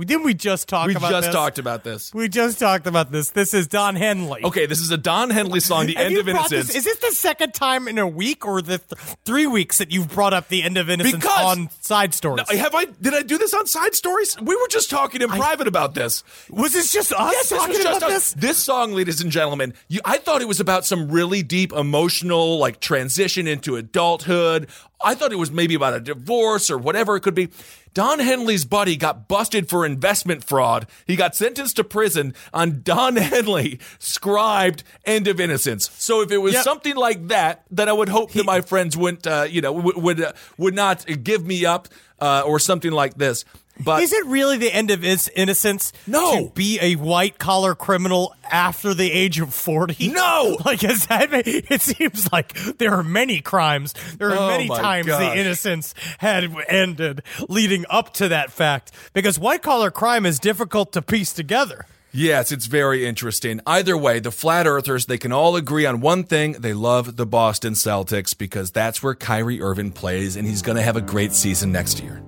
[0.00, 1.34] We didn't we just talk We about just this?
[1.34, 2.14] talked about this.
[2.14, 3.32] We just talked about this.
[3.32, 4.42] This is Don Henley.
[4.42, 6.68] Okay, this is a Don Henley song, The End of Innocence.
[6.68, 9.90] This, is this the second time in a week or the th- three weeks that
[9.92, 12.46] you've brought up the end of innocence Because- on side stories?
[12.50, 12.86] No, have I?
[12.86, 14.38] Did I do this on side stories?
[14.40, 16.24] We were just talking in private about this.
[16.48, 18.32] was this just us Yes, this talking just about us.
[18.32, 18.32] this?
[18.40, 22.56] This song, ladies and gentlemen, you, I thought it was about some really deep emotional,
[22.56, 24.68] like transition into adulthood.
[25.02, 27.48] I thought it was maybe about a divorce or whatever it could be.
[27.94, 30.86] Don Henley's buddy got busted for investment fraud.
[31.06, 35.90] He got sentenced to prison on Don Henley scribed end of innocence.
[35.94, 36.64] So if it was Yep.
[36.64, 39.96] something like that, then I would hope that my friends wouldn't, uh, you know, would
[39.96, 41.88] would, uh, would not give me up
[42.20, 43.44] uh, or something like this.
[43.84, 45.92] But Is it really the end of his innocence?
[46.06, 46.46] No.
[46.48, 50.08] To be a white collar criminal after the age of 40?
[50.08, 50.56] No.
[50.64, 53.94] Like, is that, it seems like there are many crimes.
[54.18, 55.20] There are Oh many times gosh.
[55.34, 60.92] the innocence had ended leading up to that fact because white collar crime is difficult
[60.92, 61.86] to piece together.
[62.12, 63.60] Yes, it's very interesting.
[63.66, 66.52] Either way, the flat earthers, they can all agree on one thing.
[66.52, 70.82] They love the Boston Celtics because that's where Kyrie Irving plays and he's going to
[70.82, 72.20] have a great season next year.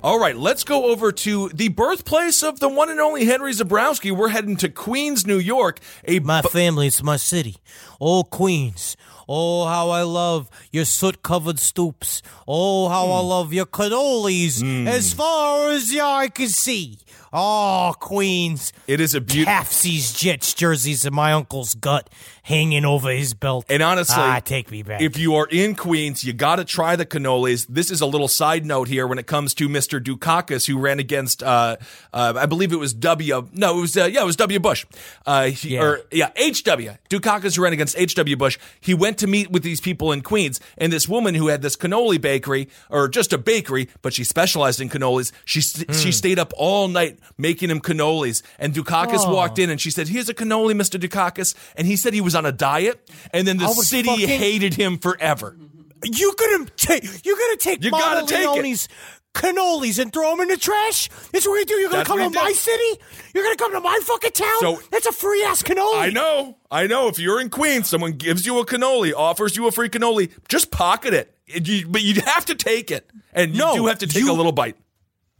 [0.00, 4.16] All right, let's go over to the birthplace of the one and only Henry Zebrowski.
[4.16, 5.80] We're heading to Queens, New York.
[6.06, 7.56] A My bu- family, it's my city.
[8.00, 8.96] Oh, Queens.
[9.28, 12.22] Oh, how I love your soot covered stoops.
[12.46, 13.26] Oh, how I hmm.
[13.26, 14.86] love your cannolis hmm.
[14.86, 16.98] as far as the eye can see.
[17.32, 18.72] Oh, Queens.
[18.86, 19.52] it is a beautiful.
[19.52, 22.08] Half-seas Jets jerseys in my uncle's gut
[22.48, 23.66] hanging over his belt.
[23.68, 25.02] And honestly, ah, take me back.
[25.02, 27.66] If you are in Queens, you got to try the cannolis.
[27.68, 30.02] This is a little side note here when it comes to Mr.
[30.02, 31.76] Dukakis, who ran against, uh,
[32.14, 33.48] uh, I believe it was W.
[33.52, 34.58] No, it was uh, yeah, it was W.
[34.58, 34.86] Bush.
[35.26, 35.82] Uh, he, Yeah.
[35.82, 36.94] Or yeah, H.W.
[37.10, 38.36] Dukakis who ran against H.W.
[38.36, 38.58] Bush.
[38.80, 41.76] He went to meet with these people in Queens, and this woman who had this
[41.76, 45.32] cannoli bakery, or just a bakery, but she specialized in cannolis.
[45.44, 45.96] She st- Hmm.
[45.96, 49.34] she stayed up all night making him cannolis, and Dukakis Oh.
[49.34, 50.98] walked in and she said, "Here's a cannoli, Mr.
[50.98, 54.74] Dukakis," and he said he was on a diet, and then the city fucking- hated
[54.74, 55.56] him forever.
[56.04, 58.50] you gonna take you gonna take You gotta take it.
[58.62, 58.88] Leone's
[59.34, 61.08] cannolis and throw them in the trash?
[61.32, 61.74] That's what you do.
[61.74, 63.00] You're gonna That's come what to my city?
[63.34, 64.60] You're gonna come to my fucking town?
[64.60, 65.98] So- That's a free ass cannoli.
[65.98, 67.08] I know, I know.
[67.08, 70.70] If you're in Queens, someone gives you a cannoli, offers you a free cannoli, just
[70.70, 71.34] pocket it.
[71.46, 74.22] It- you- but you have to take it, and you No, do have to take
[74.22, 74.76] you- a little bite.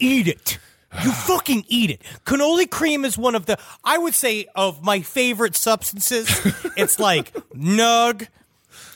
[0.01, 0.59] eat it.
[1.05, 2.03] You fucking eat it.
[2.25, 6.29] Cannoli cream is one of the, I would say, of my favorite substances.
[6.77, 8.29] it's like nug.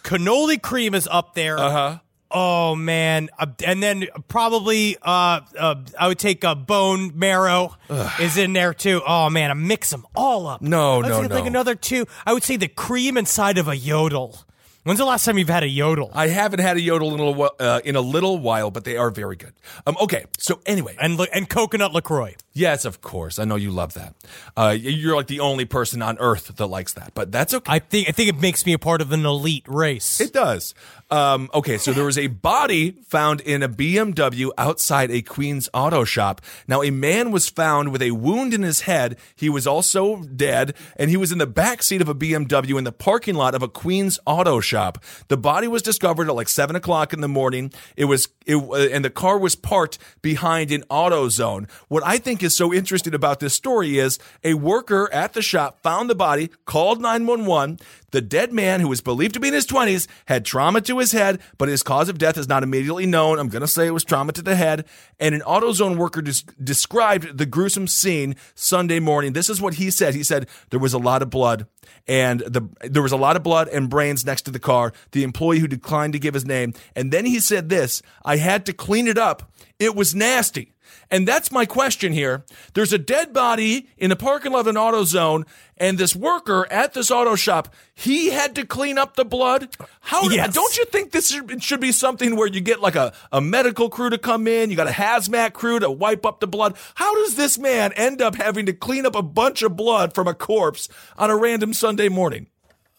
[0.03, 1.59] Cannoli cream is up there.
[1.59, 1.99] Uh huh.
[2.35, 7.77] Oh man, Uh, and then probably uh, uh I would take a bone marrow
[8.19, 9.03] is in there too.
[9.07, 10.63] Oh man, I mix them all up.
[10.63, 12.07] No, Let's no, Like another two.
[12.25, 14.41] I would say the cream inside of a yodel
[14.85, 16.11] When's the last time you've had a yodel?
[16.13, 18.97] I haven't had a yodel in a, little, uh, in a little while, but they
[18.97, 19.53] are very good.
[19.87, 22.35] Um, okay, so anyway, and and coconut Lacroix.
[22.55, 23.39] Yes, of course.
[23.39, 24.15] I know you love that.
[24.57, 27.73] Uh, you're like the only person on earth that likes that, but that's okay.
[27.73, 30.21] I think I think it makes me a part of an elite race.
[30.21, 30.75] It does.
[31.13, 36.05] Um, okay, so there was a body found in a BMW outside a Queens auto
[36.05, 36.41] shop.
[36.67, 39.19] Now, a man was found with a wound in his head.
[39.37, 42.85] He was also dead, and he was in the back seat of a BMW in
[42.85, 45.05] the parking lot of a Queens auto shop.
[45.29, 47.73] The body was discovered at like seven o'clock in the morning.
[47.95, 51.69] It was, it, uh, and the car was parked behind an auto zone.
[51.89, 55.83] What I think is so interesting about this story is a worker at the shop
[55.83, 57.79] found the body, called 911.
[58.11, 61.13] The dead man, who was believed to be in his 20s, had trauma to his
[61.13, 63.39] head, but his cause of death is not immediately known.
[63.39, 64.85] I'm going to say it was trauma to the head.
[65.19, 69.33] And an AutoZone worker des- described the gruesome scene Sunday morning.
[69.33, 70.15] This is what he said.
[70.15, 71.67] He said there was a lot of blood
[72.07, 74.93] and the there was a lot of blood and brains next to the car.
[75.13, 76.75] The employee who declined to give his name.
[76.97, 79.53] And then he said this, I had to clean it up.
[79.79, 80.73] It was nasty.
[81.11, 82.45] And that's my question here.
[82.75, 85.45] There's a dead body in the parking lot of an AutoZone,
[85.77, 89.77] and this worker at this auto shop, he had to clean up the blood.
[90.01, 90.55] How Yes.
[90.55, 93.91] don't you think this should, should be something where you get like a, a medical
[93.91, 96.77] crew to come in, you got a hazmat crew to wipe up the blood?
[96.95, 100.29] How does this man end up having to clean up a bunch of blood from
[100.29, 102.47] a corpse on a random Sunday morning?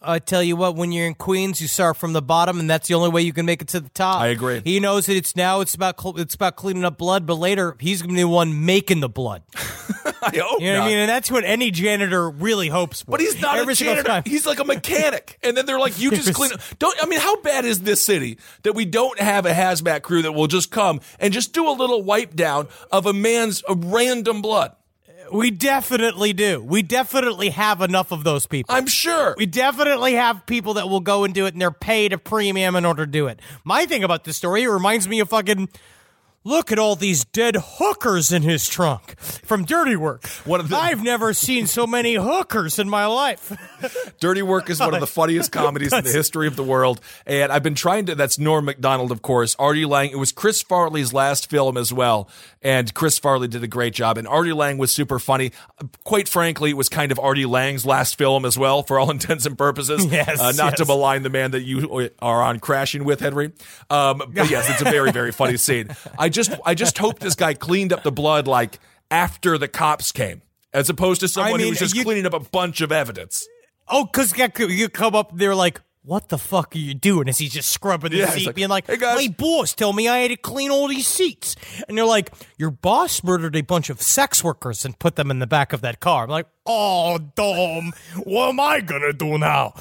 [0.06, 2.88] I tell you what, when you're in Queens, you start from the bottom, and that's
[2.88, 4.20] the only way you can make it to the top.
[4.20, 4.60] I agree.
[4.64, 7.76] He knows that it's now it's about cl- it's about cleaning up blood, but later
[7.80, 9.42] he's going to be the one making the blood.
[10.26, 10.84] I hope You know what not.
[10.84, 10.98] I mean?
[10.98, 13.10] And that's what any janitor really hopes for.
[13.12, 14.08] But he's not Every a single janitor.
[14.08, 14.22] time.
[14.26, 15.38] He's like a mechanic.
[15.44, 16.60] And then they're like, you just clean up.
[16.78, 20.22] Don't, I mean, how bad is this city that we don't have a hazmat crew
[20.22, 24.40] that will just come and just do a little wipe down of a man's random
[24.40, 24.74] blood?
[25.32, 26.62] We definitely do.
[26.62, 28.74] We definitely have enough of those people.
[28.74, 29.34] I'm sure.
[29.38, 32.76] We definitely have people that will go and do it, and they're paid a premium
[32.76, 33.40] in order to do it.
[33.64, 35.68] My thing about this story, it reminds me of fucking.
[36.46, 40.26] Look at all these dead hookers in his trunk from Dirty Work.
[40.44, 43.50] One of the- I've never seen so many hookers in my life.
[44.20, 47.00] Dirty Work is one of the funniest comedies in the history of the world.
[47.26, 49.56] And I've been trying to, that's Norm Macdonald, of course.
[49.58, 52.28] Artie Lange, it was Chris Farley's last film as well.
[52.60, 54.18] And Chris Farley did a great job.
[54.18, 55.50] And Artie Lange was super funny.
[56.04, 59.46] Quite frankly, it was kind of Artie Lange's last film as well, for all intents
[59.46, 60.04] and purposes.
[60.06, 63.52] Yes, Uh, not to malign the man that you are on crashing with, Henry.
[63.88, 65.88] Um, but yes, it's a very, very funny scene.
[66.18, 68.78] I just, I just hope this guy cleaned up the blood like
[69.10, 70.42] after the cops came.
[70.72, 73.46] As opposed to someone who mean, was just you- cleaning up a bunch of evidence.
[73.88, 77.28] oh, because you come up, they're like, what the fuck are you doing?
[77.28, 79.96] Is he just scrubbing the Yeah, seat, like, being like, "Hey, guys." my boss told
[79.96, 81.56] me I had to clean all these seats.
[81.88, 85.38] And they're like, your boss murdered a bunch of sex workers and put them in
[85.38, 86.24] the back of that car.
[86.24, 87.92] I'm like, oh, dumb.
[88.24, 89.72] What am I going to do now?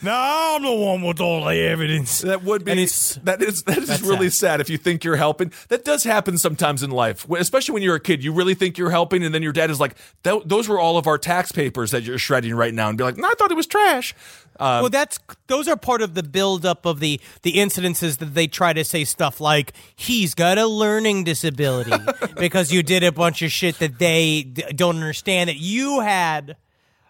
[0.00, 2.20] Now I'm the one with all the evidence.
[2.20, 4.50] That would be that is that is really sad.
[4.50, 4.60] sad.
[4.60, 5.52] if you think you're helping.
[5.68, 8.22] That does happen sometimes in life, especially when you're a kid.
[8.22, 11.06] You really think you're helping, and then your dad is like, "Those were all of
[11.06, 13.56] our tax papers that you're shredding right now," and be like, "No, I thought it
[13.56, 14.14] was trash."
[14.60, 18.46] Um, well, that's those are part of the buildup of the the incidences that they
[18.46, 21.92] try to say stuff like he's got a learning disability
[22.38, 26.56] because you did a bunch of shit that they d- don't understand that you had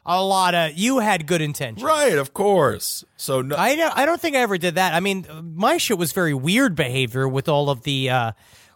[0.09, 1.85] a lot of you had good intentions.
[1.85, 3.05] right, of course.
[3.17, 4.95] So no, I don't, I don't think I ever did that.
[4.95, 8.33] I mean, my shit was very weird behavior with all of the uh,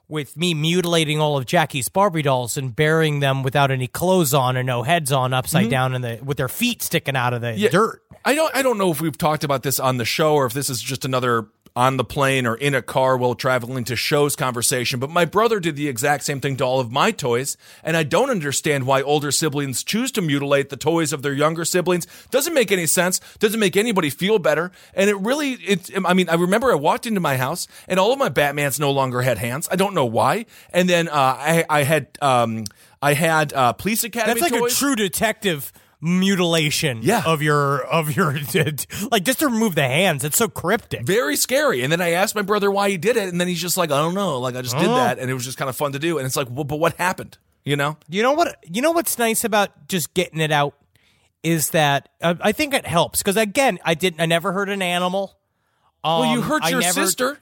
[0.08, 4.56] with me mutilating all of Jackie's Barbie dolls and burying them without any clothes on
[4.58, 7.46] and no heads on, upside down, in the with their feet sticking out of the
[7.48, 7.58] Mm-hmm.
[7.58, 7.68] Yeah.
[7.70, 8.02] dirt.
[8.24, 8.54] I don't.
[8.54, 10.80] I don't know if we've talked about this on the show or if this is
[10.82, 15.00] just another on the plane or in a car while traveling to shows conversation.
[15.00, 18.02] But my brother did the exact same thing to all of my toys, and I
[18.02, 22.06] don't understand why older siblings choose to mutilate the toys of their younger siblings.
[22.30, 23.20] Doesn't make any sense.
[23.38, 24.72] Doesn't make anybody feel better.
[24.94, 25.52] And it really.
[25.52, 25.90] It.
[26.04, 28.90] I mean, I remember I walked into my house and all of my Batmans no
[28.90, 29.68] longer had hands.
[29.70, 30.46] I don't know why.
[30.72, 31.64] And then uh, I.
[31.68, 32.18] I had.
[32.20, 32.64] Um,
[33.04, 34.40] I had uh, Police Academy.
[34.40, 34.72] That's like toys.
[34.72, 37.22] a true detective mutilation Yeah.
[37.24, 38.34] of your of your
[39.12, 40.24] like just to remove the hands.
[40.24, 41.02] It's so cryptic.
[41.06, 41.82] very scary.
[41.82, 43.90] And then I asked my brother why he did it, and then he's just like,
[43.92, 44.94] I don't know, like I just did Oh.
[44.96, 46.18] that, and it was just kind of fun to do.
[46.18, 47.38] And it's like, well, but what happened?
[47.64, 47.96] You know?
[48.08, 48.56] You know what?
[48.68, 50.74] You know what's nice about just getting it out
[51.44, 54.20] is that uh, I think it helps because again, I didn't.
[54.20, 55.38] I never hurt an animal.
[56.02, 57.38] well, you Um, hurt your never- sister.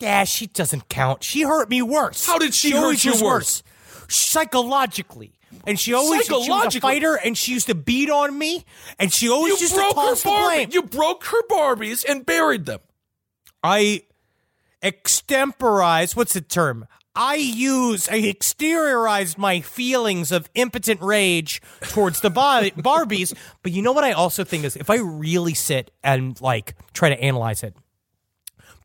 [0.00, 1.22] Yeah, she doesn't count.
[1.22, 2.26] She hurt me worse.
[2.26, 3.62] How did she hurt always you was worse?
[4.08, 5.32] Psychologically.
[5.66, 8.64] And she always she was a fighter, and she used to beat on me,
[8.98, 10.68] and she always You used to broke her toss the blame.
[10.72, 12.80] You broke her Barbies and buried them.
[13.62, 14.02] I
[14.82, 16.16] extemporized.
[16.16, 16.86] What's the term?
[17.14, 23.36] I use, I exteriorized my feelings of impotent rage towards the bar- Barbies.
[23.62, 27.08] But you know what I also think is if I really sit and like try
[27.08, 27.74] to analyze it,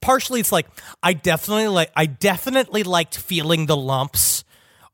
[0.01, 0.67] partially it's like
[1.03, 4.43] I definitely like I definitely liked feeling the lumps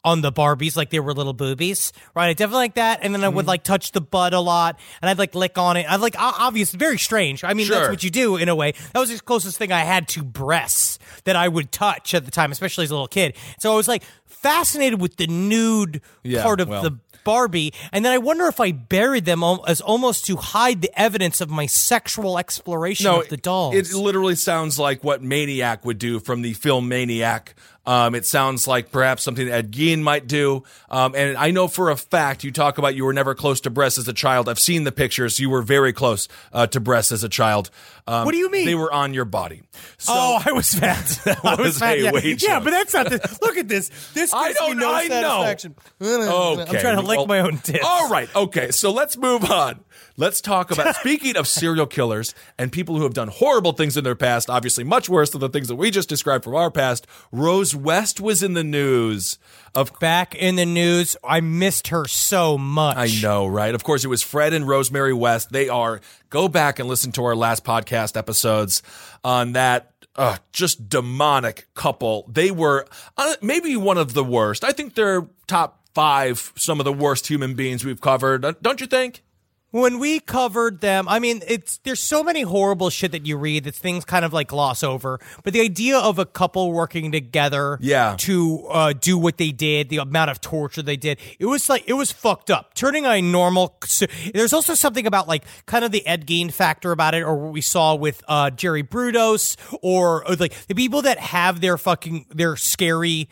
[0.03, 2.27] on the Barbies like they were little boobies, right?
[2.29, 3.35] I definitely like that, and then I Mm-hmm.
[3.37, 5.85] would like touch the butt a lot, and I'd like lick on it.
[5.89, 7.43] I'd like obvious, very strange.
[7.43, 8.73] I mean, that's what you do in a way.
[8.93, 12.31] That was the closest thing I had to breasts that I would touch at the
[12.31, 13.35] time, especially as a little kid.
[13.59, 16.81] So I was like fascinated with the nude Yeah, part of well.
[16.81, 20.99] the Barbie, and then I wonder if I buried them as almost to hide the
[20.99, 23.75] evidence of my sexual exploration of the dolls.
[23.75, 27.53] It literally sounds like what Maniac would do from the film Maniac.
[27.85, 30.63] Um, it sounds like perhaps something Ed Gein might do.
[30.89, 33.69] Um, and I know for a fact you talk about you were never close to
[33.71, 34.47] breasts as a child.
[34.47, 35.39] I've seen the pictures.
[35.39, 37.71] You were very close uh, to breasts as a child.
[38.07, 38.65] Um, What do you mean?
[38.67, 39.63] They were on your body.
[39.97, 41.19] So, oh, I was fat.
[41.43, 41.97] I was fat.
[41.97, 42.11] a yeah.
[42.11, 42.65] weight yeah, joke.
[42.65, 43.37] but that's not the.
[43.41, 43.89] Look at this.
[44.13, 45.43] This I gives don't me no I know.
[45.43, 45.75] satisfaction.
[46.01, 46.61] Okay.
[46.61, 47.83] I'm trying to lick well- my own tits.
[47.83, 48.33] All right.
[48.35, 48.69] Okay.
[48.71, 49.79] So let's move on.
[50.21, 54.03] Let's talk about speaking of serial killers and people who have done horrible things in
[54.03, 57.07] their past, obviously much worse than the things that we just described from our past.
[57.31, 59.39] Rose West was in the news.
[59.73, 62.97] Of Back in the news, I missed her so much.
[62.97, 63.73] I know, right?
[63.73, 65.51] Of course, it was Fred and Rosemary West.
[65.51, 68.83] They are go back and listen to our last podcast episodes
[69.23, 72.29] on that uh, just demonic couple.
[72.31, 72.85] They were
[73.17, 74.63] uh, maybe one of the worst.
[74.63, 78.45] I think they're top five, some of the worst human beings we've covered.
[78.45, 79.23] Uh, Don't you think?
[79.71, 83.63] When we covered them, I mean, it's there's so many horrible shit that you read
[83.63, 85.19] that things kind of like gloss over.
[85.43, 88.15] But the idea of a couple working together, Yeah.
[88.19, 91.83] to uh, do what they did, the amount of torture they did, it was like
[91.87, 92.73] it was fucked up.
[92.73, 93.77] Turning a normal,
[94.33, 97.53] there's also something about like kind of the Ed Gein factor about it, or what
[97.53, 102.25] we saw with uh, Jerry Brudos, or, or like the people that have their fucking
[102.29, 103.29] their scary.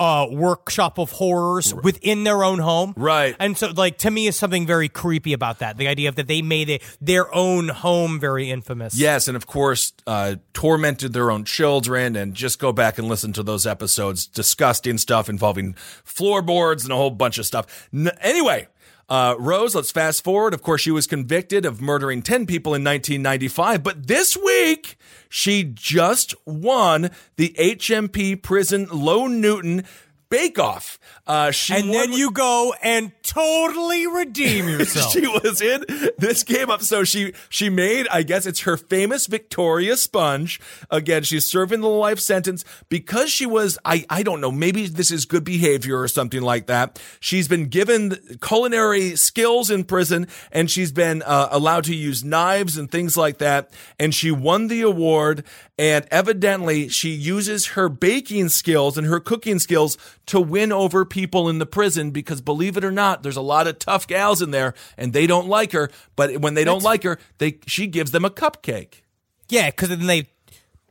[0.00, 3.36] Uh, workshop of horrors within their own home, Right.
[3.38, 5.76] And so, like to me, is something very creepy about that.
[5.76, 8.98] The idea of that they made it their own home very infamous.
[8.98, 12.16] Yes, and of course, uh, tormented their own children.
[12.16, 14.26] And just go back and listen to those episodes.
[14.26, 17.88] Disgusting stuff involving floorboards and a whole bunch of stuff.
[17.92, 18.68] N- anyway.
[19.10, 20.54] Uh, Rose, let's fast forward.
[20.54, 24.96] Of course, she was convicted of murdering 10 people in 1995, but this week
[25.28, 29.84] she just won the HMP prison Low Newton
[30.30, 30.98] Bake Off.
[31.26, 35.12] Uh, she and then you go and totally redeem yourself.
[35.12, 35.84] she was in
[36.18, 36.82] this game up.
[36.82, 40.60] So she she made, I guess it's her famous Victoria sponge.
[40.90, 45.10] Again, she's serving the life sentence because she was, I I don't know, maybe this
[45.10, 47.00] is good behavior or something like that.
[47.18, 52.76] She's been given culinary skills in prison, and she's been uh, allowed to use knives
[52.76, 53.70] and things like that.
[53.98, 55.44] And she won the award.
[55.78, 59.96] And evidently, she uses her baking skills and her cooking skills
[60.26, 63.66] to win over people in the prison because believe it or not, there's a lot
[63.66, 65.90] of tough gals in there and they don't like her.
[66.16, 69.02] But when they don't like her, they she gives them a cupcake.
[69.48, 70.28] yeah, because then they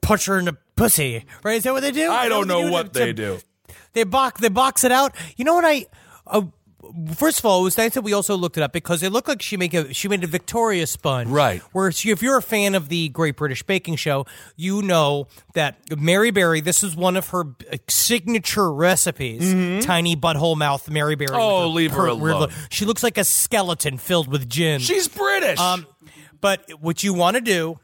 [0.01, 1.25] punch her in the pussy.
[1.43, 1.57] Right?
[1.57, 2.11] Is that what they do?
[2.11, 3.39] I don't know do what to- they to- do.
[3.93, 5.15] They box they box it out.
[5.37, 5.85] You know what I?
[6.27, 6.43] Uh,
[7.13, 9.27] First of all, it was nice that we also looked it up because it looked
[9.27, 11.61] like she make a she made a Victoria sponge, Right.
[11.73, 14.25] Where she, if you're a fan of the Great British Baking Show,
[14.55, 16.61] you know that Mary Berry.
[16.61, 17.43] This is one of her
[17.89, 19.85] signature recipes.
[19.85, 21.31] Tiny butthole mouth Mary Berry.
[21.31, 21.39] Mm-hmm.
[21.39, 22.39] Oh, leave her alone.
[22.39, 22.51] look.
[22.69, 24.79] She looks like a skeleton filled with gin.
[24.79, 25.59] She's British.
[25.59, 25.85] Um,
[26.39, 27.77] but what you want to do,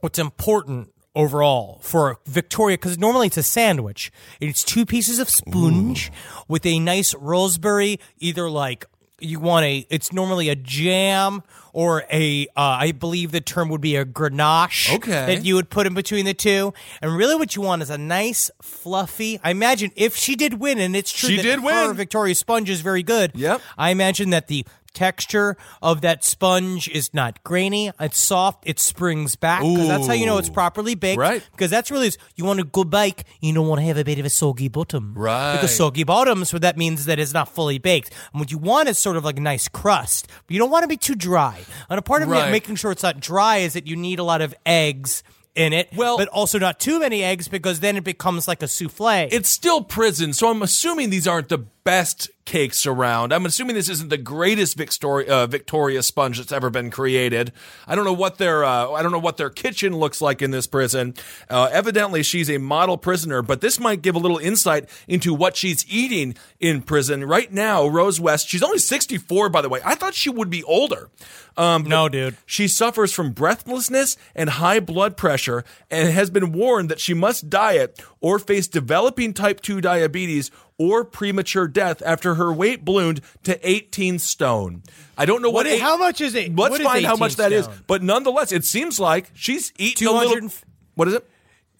[0.00, 0.88] what's important
[1.18, 4.12] overall for Victoria, because normally it's a sandwich.
[4.40, 6.12] It's two pieces of sponge
[6.46, 8.86] with a nice raspberry, either like
[9.20, 11.42] you want a, it's normally a jam
[11.72, 14.94] or a, uh, I believe the term would be a grenache.
[14.94, 15.34] Okay.
[15.34, 16.72] That you would put in between the two.
[17.02, 20.78] And really what you want is a nice, fluffy, I imagine if she did win,
[20.78, 21.94] and it's true She that did her win.
[21.96, 23.32] Victoria sponge is very good.
[23.34, 23.60] Yep.
[23.76, 24.64] I imagine that the
[24.98, 27.92] texture of that sponge is not grainy.
[28.00, 28.64] It's soft.
[28.66, 29.60] It springs back.
[29.62, 30.52] 'cause that's how you know it's Ooh.
[30.52, 31.18] properly baked.
[31.18, 31.42] Right.
[31.52, 33.22] Because that's really you want a good bake.
[33.40, 35.14] You don't want to have a bit of a soggy bottom.
[35.16, 35.52] Right.
[35.52, 38.10] Because soggy bottom, so that means that it's not fully baked.
[38.32, 40.26] And what you want is sort of like a nice crust.
[40.46, 41.60] But you don't want to be too dry.
[41.88, 42.50] And a part of Right.
[42.50, 45.22] making sure it's not dry is that you need a lot of eggs
[45.54, 45.88] in it.
[45.96, 49.28] Well- but also not too many eggs because then it becomes like a souffle.
[49.30, 51.58] it's still prison, so I'm assuming these aren't the
[51.88, 53.32] best cakes around.
[53.32, 57.50] I'm assuming this isn't the greatest Victoria uh, Victoria sponge that's ever been created.
[57.86, 60.50] I don't know what their uh, I don't know what their kitchen looks like in
[60.50, 61.14] this prison.
[61.48, 65.56] Uh, evidently, she's a model prisoner, but this might give a little insight into what
[65.56, 67.86] she's eating in prison right now.
[67.86, 69.80] Rose West, she's only 64, by the way.
[69.82, 71.08] I thought she would be older.
[71.56, 72.36] Um, No, dude.
[72.46, 77.50] She suffers from breathlessness and high blood pressure and has been warned that she must
[77.50, 83.58] diet or face developing type 2 diabetes or premature death after her weight ballooned to
[83.68, 84.82] 18 stone.
[85.16, 86.54] I don't know what, What is- eight- how much is it?
[86.54, 87.68] Let's what is find how 18 much that is.
[87.86, 90.50] But nonetheless, it seems like she's eating a 200 little.
[90.94, 91.28] What is it?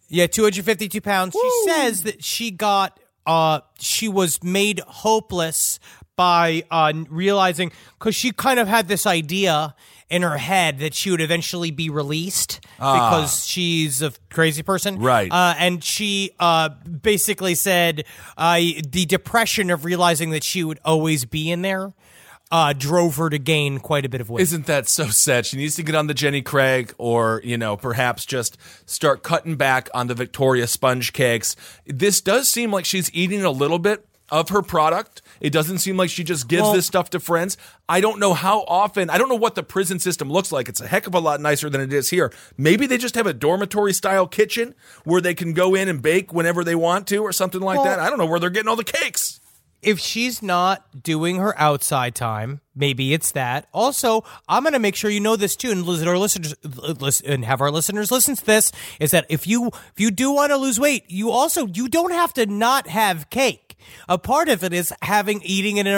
[0.09, 1.35] Yeah, 252 pounds.
[1.41, 5.79] She says that she got, uh, she was made hopeless
[6.17, 9.75] by uh, realizing, because she kind of had this idea
[10.11, 14.99] in her head that she would eventually be released because she's a crazy person.
[15.01, 15.05] Ah.
[15.05, 15.31] Right.
[15.31, 18.05] Uh, and she uh, basically said
[18.37, 21.93] uh, the depression of realizing that she would always be in there
[22.51, 24.43] uh, drove her to gain quite a bit of weight.
[24.43, 25.47] Isn't that so sad?
[25.47, 28.57] She needs to get on the Jenny Craig or, you know, perhaps just
[28.87, 31.57] start cutting back on the Victoria sponge cakes.
[31.87, 35.23] This does seem like she's eating a little bit of her product.
[35.41, 37.57] It doesn't seem like she just gives Well- this stuff to friends.
[37.89, 40.69] I don't know how often, I don't know what the prison system looks like.
[40.69, 42.33] It's a heck of a lot nicer than it is here.
[42.57, 44.75] Maybe they just have a dormitory style kitchen
[45.05, 47.85] where they can go in and bake whenever they want to or something like Well-
[47.87, 47.99] that.
[47.99, 49.41] I don't know where they're getting all the cakes.
[49.81, 53.69] if she's not doing her outside time, maybe it's that.
[53.73, 57.27] Also, I'm going to make sure you know this too, and listen, our listeners listen,
[57.31, 58.73] and have our listeners listen to this.
[58.99, 62.11] Is that if you if you do want to lose weight, you also you don't
[62.11, 63.68] have to not have cake.
[64.09, 65.95] A part of it is having eating it in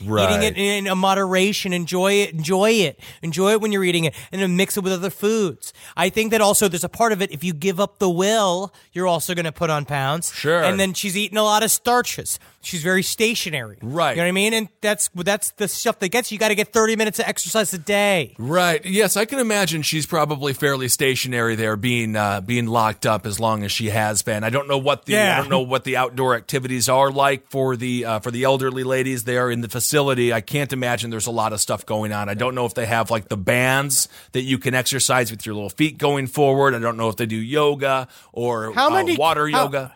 [0.00, 0.42] modicum.
[0.42, 4.14] Eating it in a moderation, enjoy it, enjoy it, enjoy it when you're eating it,
[4.32, 5.72] and then mix it with other foods.
[5.96, 7.30] I think that also there's a part of it.
[7.32, 10.32] If you give up the will, you're also going to put on pounds.
[10.34, 10.62] Sure.
[10.62, 12.38] And then she's eating a lot of starches.
[12.60, 13.78] She's very stationary.
[13.80, 14.10] Right.
[14.10, 14.52] You know what I mean?
[14.52, 16.36] And that's that's the stuff that gets you.
[16.36, 18.34] You got to get 30 minutes of exercise a day.
[18.38, 18.84] Right.
[18.84, 23.40] Yes, I can imagine she's probably fairly stationary there, being uh, being locked up as
[23.40, 24.44] long as she has been.
[24.44, 27.76] I don't know what the I don't know what the outdoor activities are like for
[27.76, 29.87] the uh, for the elderly ladies there in the facility.
[29.94, 32.28] I can't imagine there's a lot of stuff going on.
[32.28, 35.54] I don't know if they have like the bands that you can exercise with your
[35.54, 36.74] little feet going forward.
[36.74, 39.94] I don't know if they do yoga or How uh, many water how- yoga.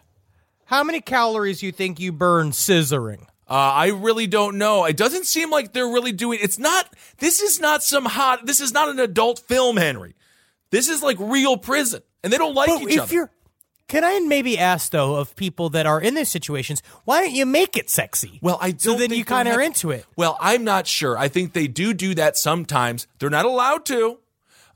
[0.64, 3.24] How many calories you think you burn scissoring?
[3.46, 4.86] Uh, I really don't know.
[4.86, 6.38] It doesn't seem like they're really doing.
[6.40, 6.88] It's not.
[7.18, 8.46] This is not some hot.
[8.46, 10.14] This is not an adult film, Henry.
[10.70, 13.14] This is like real prison, and they don't like But each if other.
[13.14, 13.30] you're
[13.88, 17.44] can I maybe ask though of people that are in these situations, why don't you
[17.46, 18.38] make it sexy?
[18.42, 20.06] Well, I don't then think you kind of are into it.
[20.16, 21.18] Well, I'm not sure.
[21.18, 23.06] I think they do do that sometimes.
[23.18, 24.18] They're not allowed to.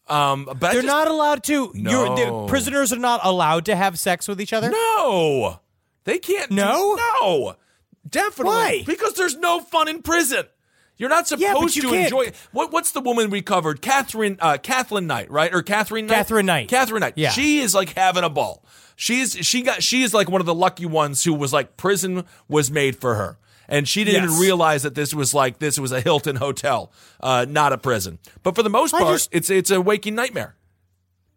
[0.08, 1.72] Um, but They're just- not allowed to.
[1.74, 2.46] You're, the No.
[2.46, 4.70] prisoners are not allowed to have sex with each other.
[4.70, 5.58] No,
[6.04, 6.50] they can't.
[6.50, 6.96] do- No?
[7.20, 7.56] no,
[8.08, 8.52] definitely.
[8.54, 8.82] Why?
[8.86, 10.44] Because there's no fun in prison.
[10.98, 12.32] You're not supposed Yeah, you to can't- enjoy.
[12.52, 13.82] What, what's the woman we covered?
[13.82, 15.52] Katherine, uh, Kathleen Knight, right?
[15.54, 16.14] Or Katherine Knight?
[16.16, 16.68] Katherine Knight.
[16.68, 17.14] Katherine Knight.
[17.16, 17.30] Yeah.
[17.30, 18.64] She is like having a ball.
[18.96, 22.24] She's she got she is like one of the lucky ones who was like prison
[22.48, 23.36] was made for her.
[23.68, 24.30] And she didn't Yes.
[24.32, 26.90] even realize that this was like this was a Hilton hotel,
[27.20, 28.18] uh, not a prison.
[28.42, 30.54] But for the most part, just- it's it's a waking nightmare.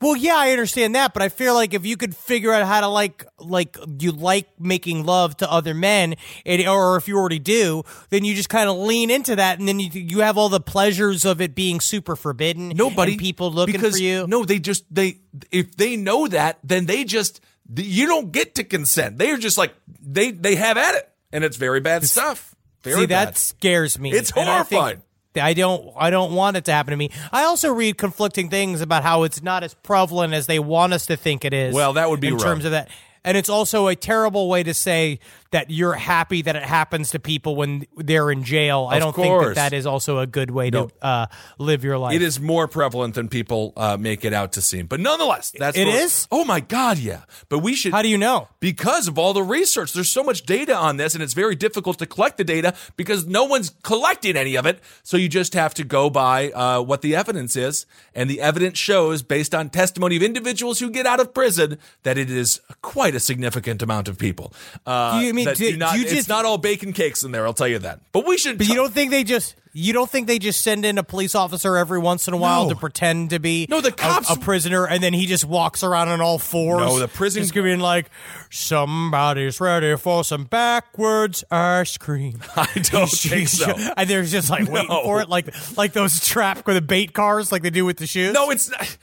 [0.01, 2.79] Well, yeah, I understand that, but I feel like if you could figure out how
[2.79, 7.39] to like, like you like making love to other men, and, or if you already
[7.39, 10.47] do, then you just kind of lean into that, and then you you have all
[10.47, 12.69] the pleasures of it being super forbidden.
[12.69, 14.25] Nobody and people looking because, for you.
[14.25, 15.17] No, they just they
[15.51, 17.41] if they know that, then they just
[17.75, 19.17] you don't get to consent.
[19.17, 22.55] They are just like they they have at it, and it's very bad stuff.
[22.83, 23.27] Very See, bad.
[23.29, 24.13] that scares me.
[24.13, 25.01] It's And I think- horrifying.
[25.35, 27.11] I don't I don't want it to happen to me.
[27.31, 31.05] I also read conflicting things about how it's not as prevalent as they want us
[31.07, 31.73] to think it is.
[31.73, 32.43] Well, that would be in wrong.
[32.43, 32.89] terms of that.
[33.23, 35.19] And it's also a terrible way to say
[35.51, 38.87] that you're happy that it happens to people when they're in jail.
[38.89, 40.87] I don't think that that is also a good way No.
[40.87, 41.25] to uh,
[41.57, 42.13] live your life.
[42.15, 44.85] It is more prevalent than people uh, make it out to seem.
[44.85, 46.27] But nonetheless, that's It is?
[46.31, 47.21] Oh my God, yeah.
[47.49, 47.93] But we should.
[47.93, 48.47] How do you know?
[48.59, 51.97] Because of all the research, there's so much data on this, and it's very difficult
[51.99, 54.79] to collect the data because no one's collecting any of it.
[55.03, 58.77] So you just have to go by uh, what the evidence is, and the evidence
[58.77, 63.08] shows, based on testimony of individuals who get out of prison, that it is quite
[63.15, 64.53] a significant amount of people.
[64.85, 67.31] Uh, you mean- that do- do not, you it's just- not all bacon cakes in
[67.31, 67.45] there.
[67.45, 67.99] I'll tell you that.
[68.11, 68.57] But we should.
[68.57, 71.35] But you don't think they just you don't think they just send in a police
[71.35, 72.69] officer every once in a while No.
[72.71, 76.07] to pretend to be No, the cops- a, prisoner and then he just walks around
[76.09, 76.79] on all fours.
[76.79, 78.09] No, the prison- just giving like
[78.49, 82.39] somebody's ready for some backwards ice cream.
[82.55, 83.73] I don't think so.
[83.97, 87.51] And they're just like waiting for it, like like those trap with the bait cars,
[87.51, 88.33] like they do with the shoes.
[88.33, 88.97] No, it's not.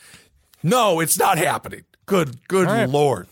[0.62, 1.84] No, it's not happening.
[2.06, 2.88] Good, good right.
[2.88, 3.28] lord.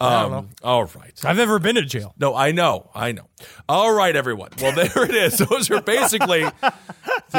[0.00, 0.38] I don't know.
[0.38, 1.12] Um, All right.
[1.24, 2.14] I've never been to jail.
[2.18, 3.26] No, I know, I know.
[3.68, 4.50] All right, everyone.
[4.60, 5.38] Well, there it is.
[5.50, 6.44] Those are basically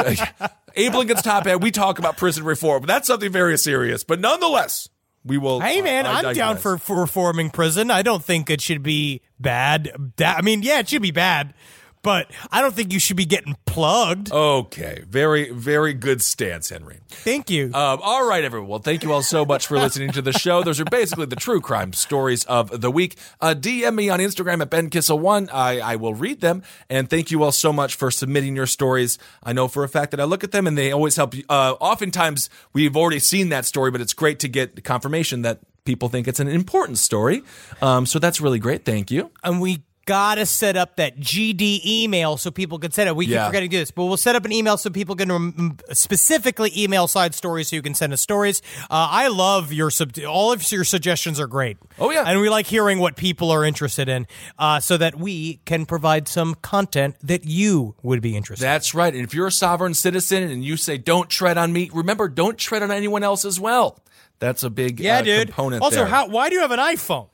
[0.76, 1.60] Abe Lincoln's top hat.
[1.60, 2.84] We talk about prison reform.
[2.84, 4.88] That's something very serious, but nonetheless,
[5.24, 5.60] we will.
[5.60, 7.90] Hey man, I I'm down for, for reforming prison.
[7.90, 9.90] I don't think it should be bad.
[10.18, 11.54] I mean, yeah, it should be bad,
[12.02, 14.32] but I don't think you should be getting plugged.
[14.32, 17.00] Okay, very, very good stance, Henry.
[17.08, 17.66] Thank you.
[17.66, 18.68] Um, all right, everyone.
[18.68, 20.62] Well, thank you all so much for listening to the show.
[20.62, 23.16] Those are basically the true crime stories of the week.
[23.40, 25.50] Uh, DM me on Instagram at Ben Kissel1.
[25.52, 26.62] I, I will read them.
[26.88, 29.18] And thank you all so much for submitting your stories.
[29.42, 31.44] I know for a fact that I look at them and they always help you.
[31.48, 36.08] Uh, oftentimes, we've already seen that story, but it's great to get confirmation that people
[36.08, 37.42] think it's an important story.
[37.82, 38.84] Um, so that's really great.
[38.84, 39.30] Thank you.
[39.42, 43.14] and we gotta set up that GD email so people can send it.
[43.14, 45.30] We keep forgetting to do this, but we'll set up an email so people can
[45.30, 48.60] rem- specifically email side stories so you can send us stories.
[48.90, 51.76] Uh, I love your sub- all of your suggestions are great.
[52.00, 52.24] Oh, yeah.
[52.26, 54.26] and we like hearing what people are interested in,
[54.58, 58.64] uh, so that we can provide some content that you would be interested.
[58.64, 58.70] in.
[58.72, 59.14] That's right.
[59.14, 62.58] And if you're a sovereign citizen and you say, don't tread on me, remember, don't
[62.58, 64.00] tread on anyone else as well.
[64.40, 65.46] That's a big Yeah, uh, dude.
[65.48, 66.06] component Also, there.
[66.06, 66.26] how?
[66.28, 67.28] Why do you have an iPhone?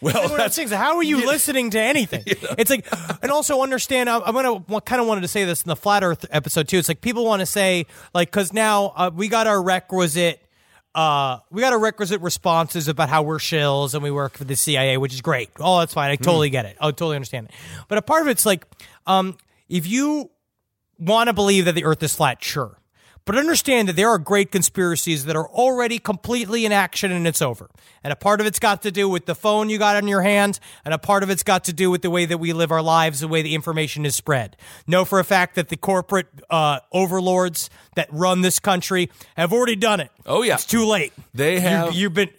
[0.00, 0.70] Well, One of those that's things.
[0.70, 2.24] How are you listening to anything?
[2.58, 2.86] It's like,
[3.22, 4.08] and also understand.
[4.08, 6.78] I- I'm gonna kind of wanted to say this in the flat Earth episode too.
[6.78, 10.40] It's like people want to say like because now uh, we got our requisite.
[10.94, 14.56] Uh, we got our requisite responses about how we're shills and we work for the
[14.56, 15.50] CIA, which is great.
[15.60, 16.10] Oh, that's fine.
[16.10, 16.76] I totally get it.
[16.80, 17.54] I totally understand it.
[17.86, 18.66] But a part of it's like,
[19.06, 19.36] um,
[19.68, 20.30] if you
[20.98, 22.76] want to believe that the Earth is flat, sure.
[23.28, 27.42] But understand that there are great conspiracies that are already completely in action and it's
[27.42, 27.68] over.
[28.02, 30.22] And a part of it's got to do with the phone you got in your
[30.22, 32.72] hand, and a part of it's got to do with the way that we live
[32.72, 34.56] our lives, the way the information is spread.
[34.86, 39.76] Know for a fact that the corporate uh, overlords that run this country have already
[39.76, 40.10] done it.
[40.24, 40.54] Oh, yeah.
[40.54, 41.12] It's too late.
[41.34, 42.30] They You- have- You've been.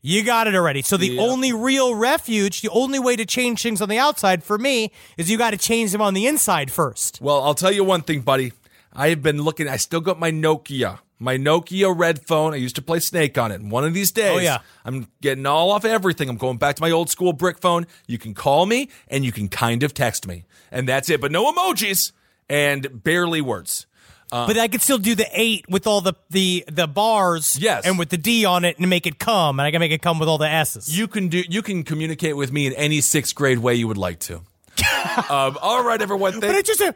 [0.00, 0.80] You got it already.
[0.80, 1.20] So the Yeah.
[1.20, 5.30] only real refuge, the only way to change things on the outside for me is
[5.30, 7.18] you got to change them on the inside first.
[7.20, 8.52] Well, I'll tell you one thing, buddy.
[8.92, 9.68] I've been looking.
[9.68, 12.52] I still got my Nokia, my Nokia red phone.
[12.54, 13.60] I used to play Snake on it.
[13.60, 14.58] And one of these days, Oh, yeah.
[14.84, 16.28] I'm getting all off everything.
[16.28, 17.86] I'm going back to my old school brick phone.
[18.06, 21.20] You can call me and you can kind of text me, and that's it.
[21.20, 22.12] But no emojis
[22.48, 23.86] and barely words.
[24.32, 27.84] but I could still do the eight with all the the the bars, Yes.
[27.86, 30.02] and with the D on it, and make it come, and I can make it
[30.02, 30.96] come with all the S's.
[30.96, 31.42] You can do.
[31.48, 34.36] You can communicate with me in any sixth grade way you would like to.
[35.28, 36.34] um, all right, everyone.
[36.40, 36.94] but Thank, it's just a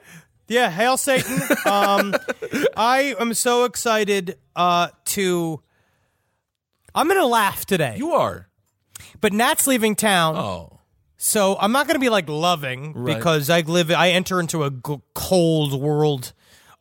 [0.49, 1.40] yeah, hail Satan.
[1.66, 2.14] um,
[2.76, 5.61] I am so excited uh, to.
[6.95, 8.49] I'm gonna laugh today, you are.
[9.20, 10.36] but Nat's leaving town.
[10.36, 10.78] Oh,
[11.16, 13.16] So I'm not going to be like loving Right.
[13.16, 16.32] because I live, I enter into a g- cold world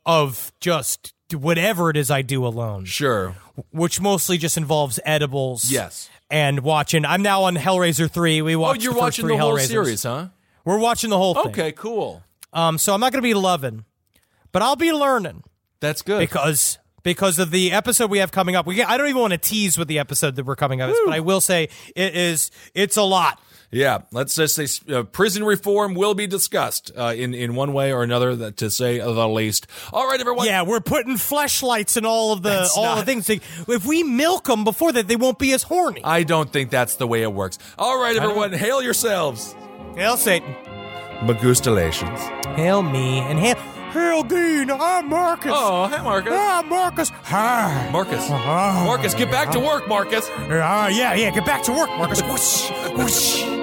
[0.06, 3.36] of just whatever it is I do alone, sure.
[3.72, 5.72] which mostly just involves edibles.
[5.72, 6.10] Yes.
[6.30, 8.42] And watching, I'm now on Hellraiser 3.
[8.44, 9.68] We Oh, watched you're the first watching three the whole Hellraisers.
[9.68, 10.28] series, huh?
[10.66, 11.48] We're watching the whole thing.
[11.48, 12.22] Okay, cool.
[12.54, 13.86] Um, so I'm not going to be loving,
[14.52, 15.44] but I'll be learning
[15.80, 16.20] That's good.
[16.20, 18.66] because because of the episode we have coming up.
[18.66, 21.14] We I don't even want to tease with the episode that we're coming up but
[21.14, 23.40] I will say it is it's a lot.
[23.72, 27.92] Yeah, let's just say uh, prison reform will be discussed uh, in in one way
[27.92, 29.66] or another, that, to say the least.
[29.92, 30.46] All right, everyone.
[30.46, 33.30] Yeah, we're putting fleshlights in all of the That's all the not- things.
[33.32, 36.04] If we milk them before that, they won't be as horny.
[36.04, 37.58] I don't think that's the way it works.
[37.80, 39.56] All right, everyone, hail yourselves.
[39.96, 40.56] Hail Satan.
[41.22, 42.20] Magustalations.
[42.56, 43.56] Hail me and hail
[43.94, 44.72] Hail Dean.
[44.72, 45.52] I'm Marcus.
[45.54, 46.34] Oh, hey, Marcus.
[46.36, 47.10] I'm Marcus.
[47.26, 47.90] Hi.
[47.92, 48.28] Marcus.
[48.28, 48.86] Uh-huh.
[48.86, 50.28] Marcus, get back to work, Marcus.
[50.30, 51.30] Uh, yeah, yeah.
[51.30, 52.24] Get back to work, Marcus.
[52.24, 53.63] Whoosh, whoosh.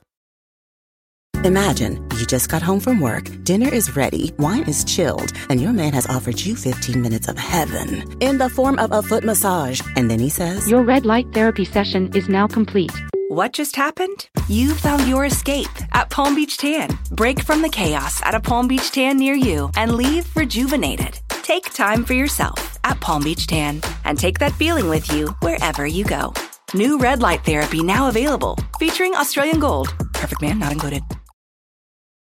[1.43, 5.73] Imagine you just got home from work, dinner is ready, wine is chilled, and your
[5.73, 9.81] man has offered you 15 minutes of heaven in the form of a foot massage.
[9.95, 12.91] And then he says, Your red light therapy session is now complete.
[13.29, 14.29] What just happened?
[14.49, 16.95] You found your escape at Palm Beach Tan.
[17.09, 21.19] Break from the chaos at a Palm Beach Tan near you and leave rejuvenated.
[21.41, 25.87] Take time for yourself at Palm Beach Tan and take that feeling with you wherever
[25.87, 26.35] you go.
[26.75, 29.87] New red light therapy now available, featuring Australian Gold.
[30.13, 31.01] Perfect man not included.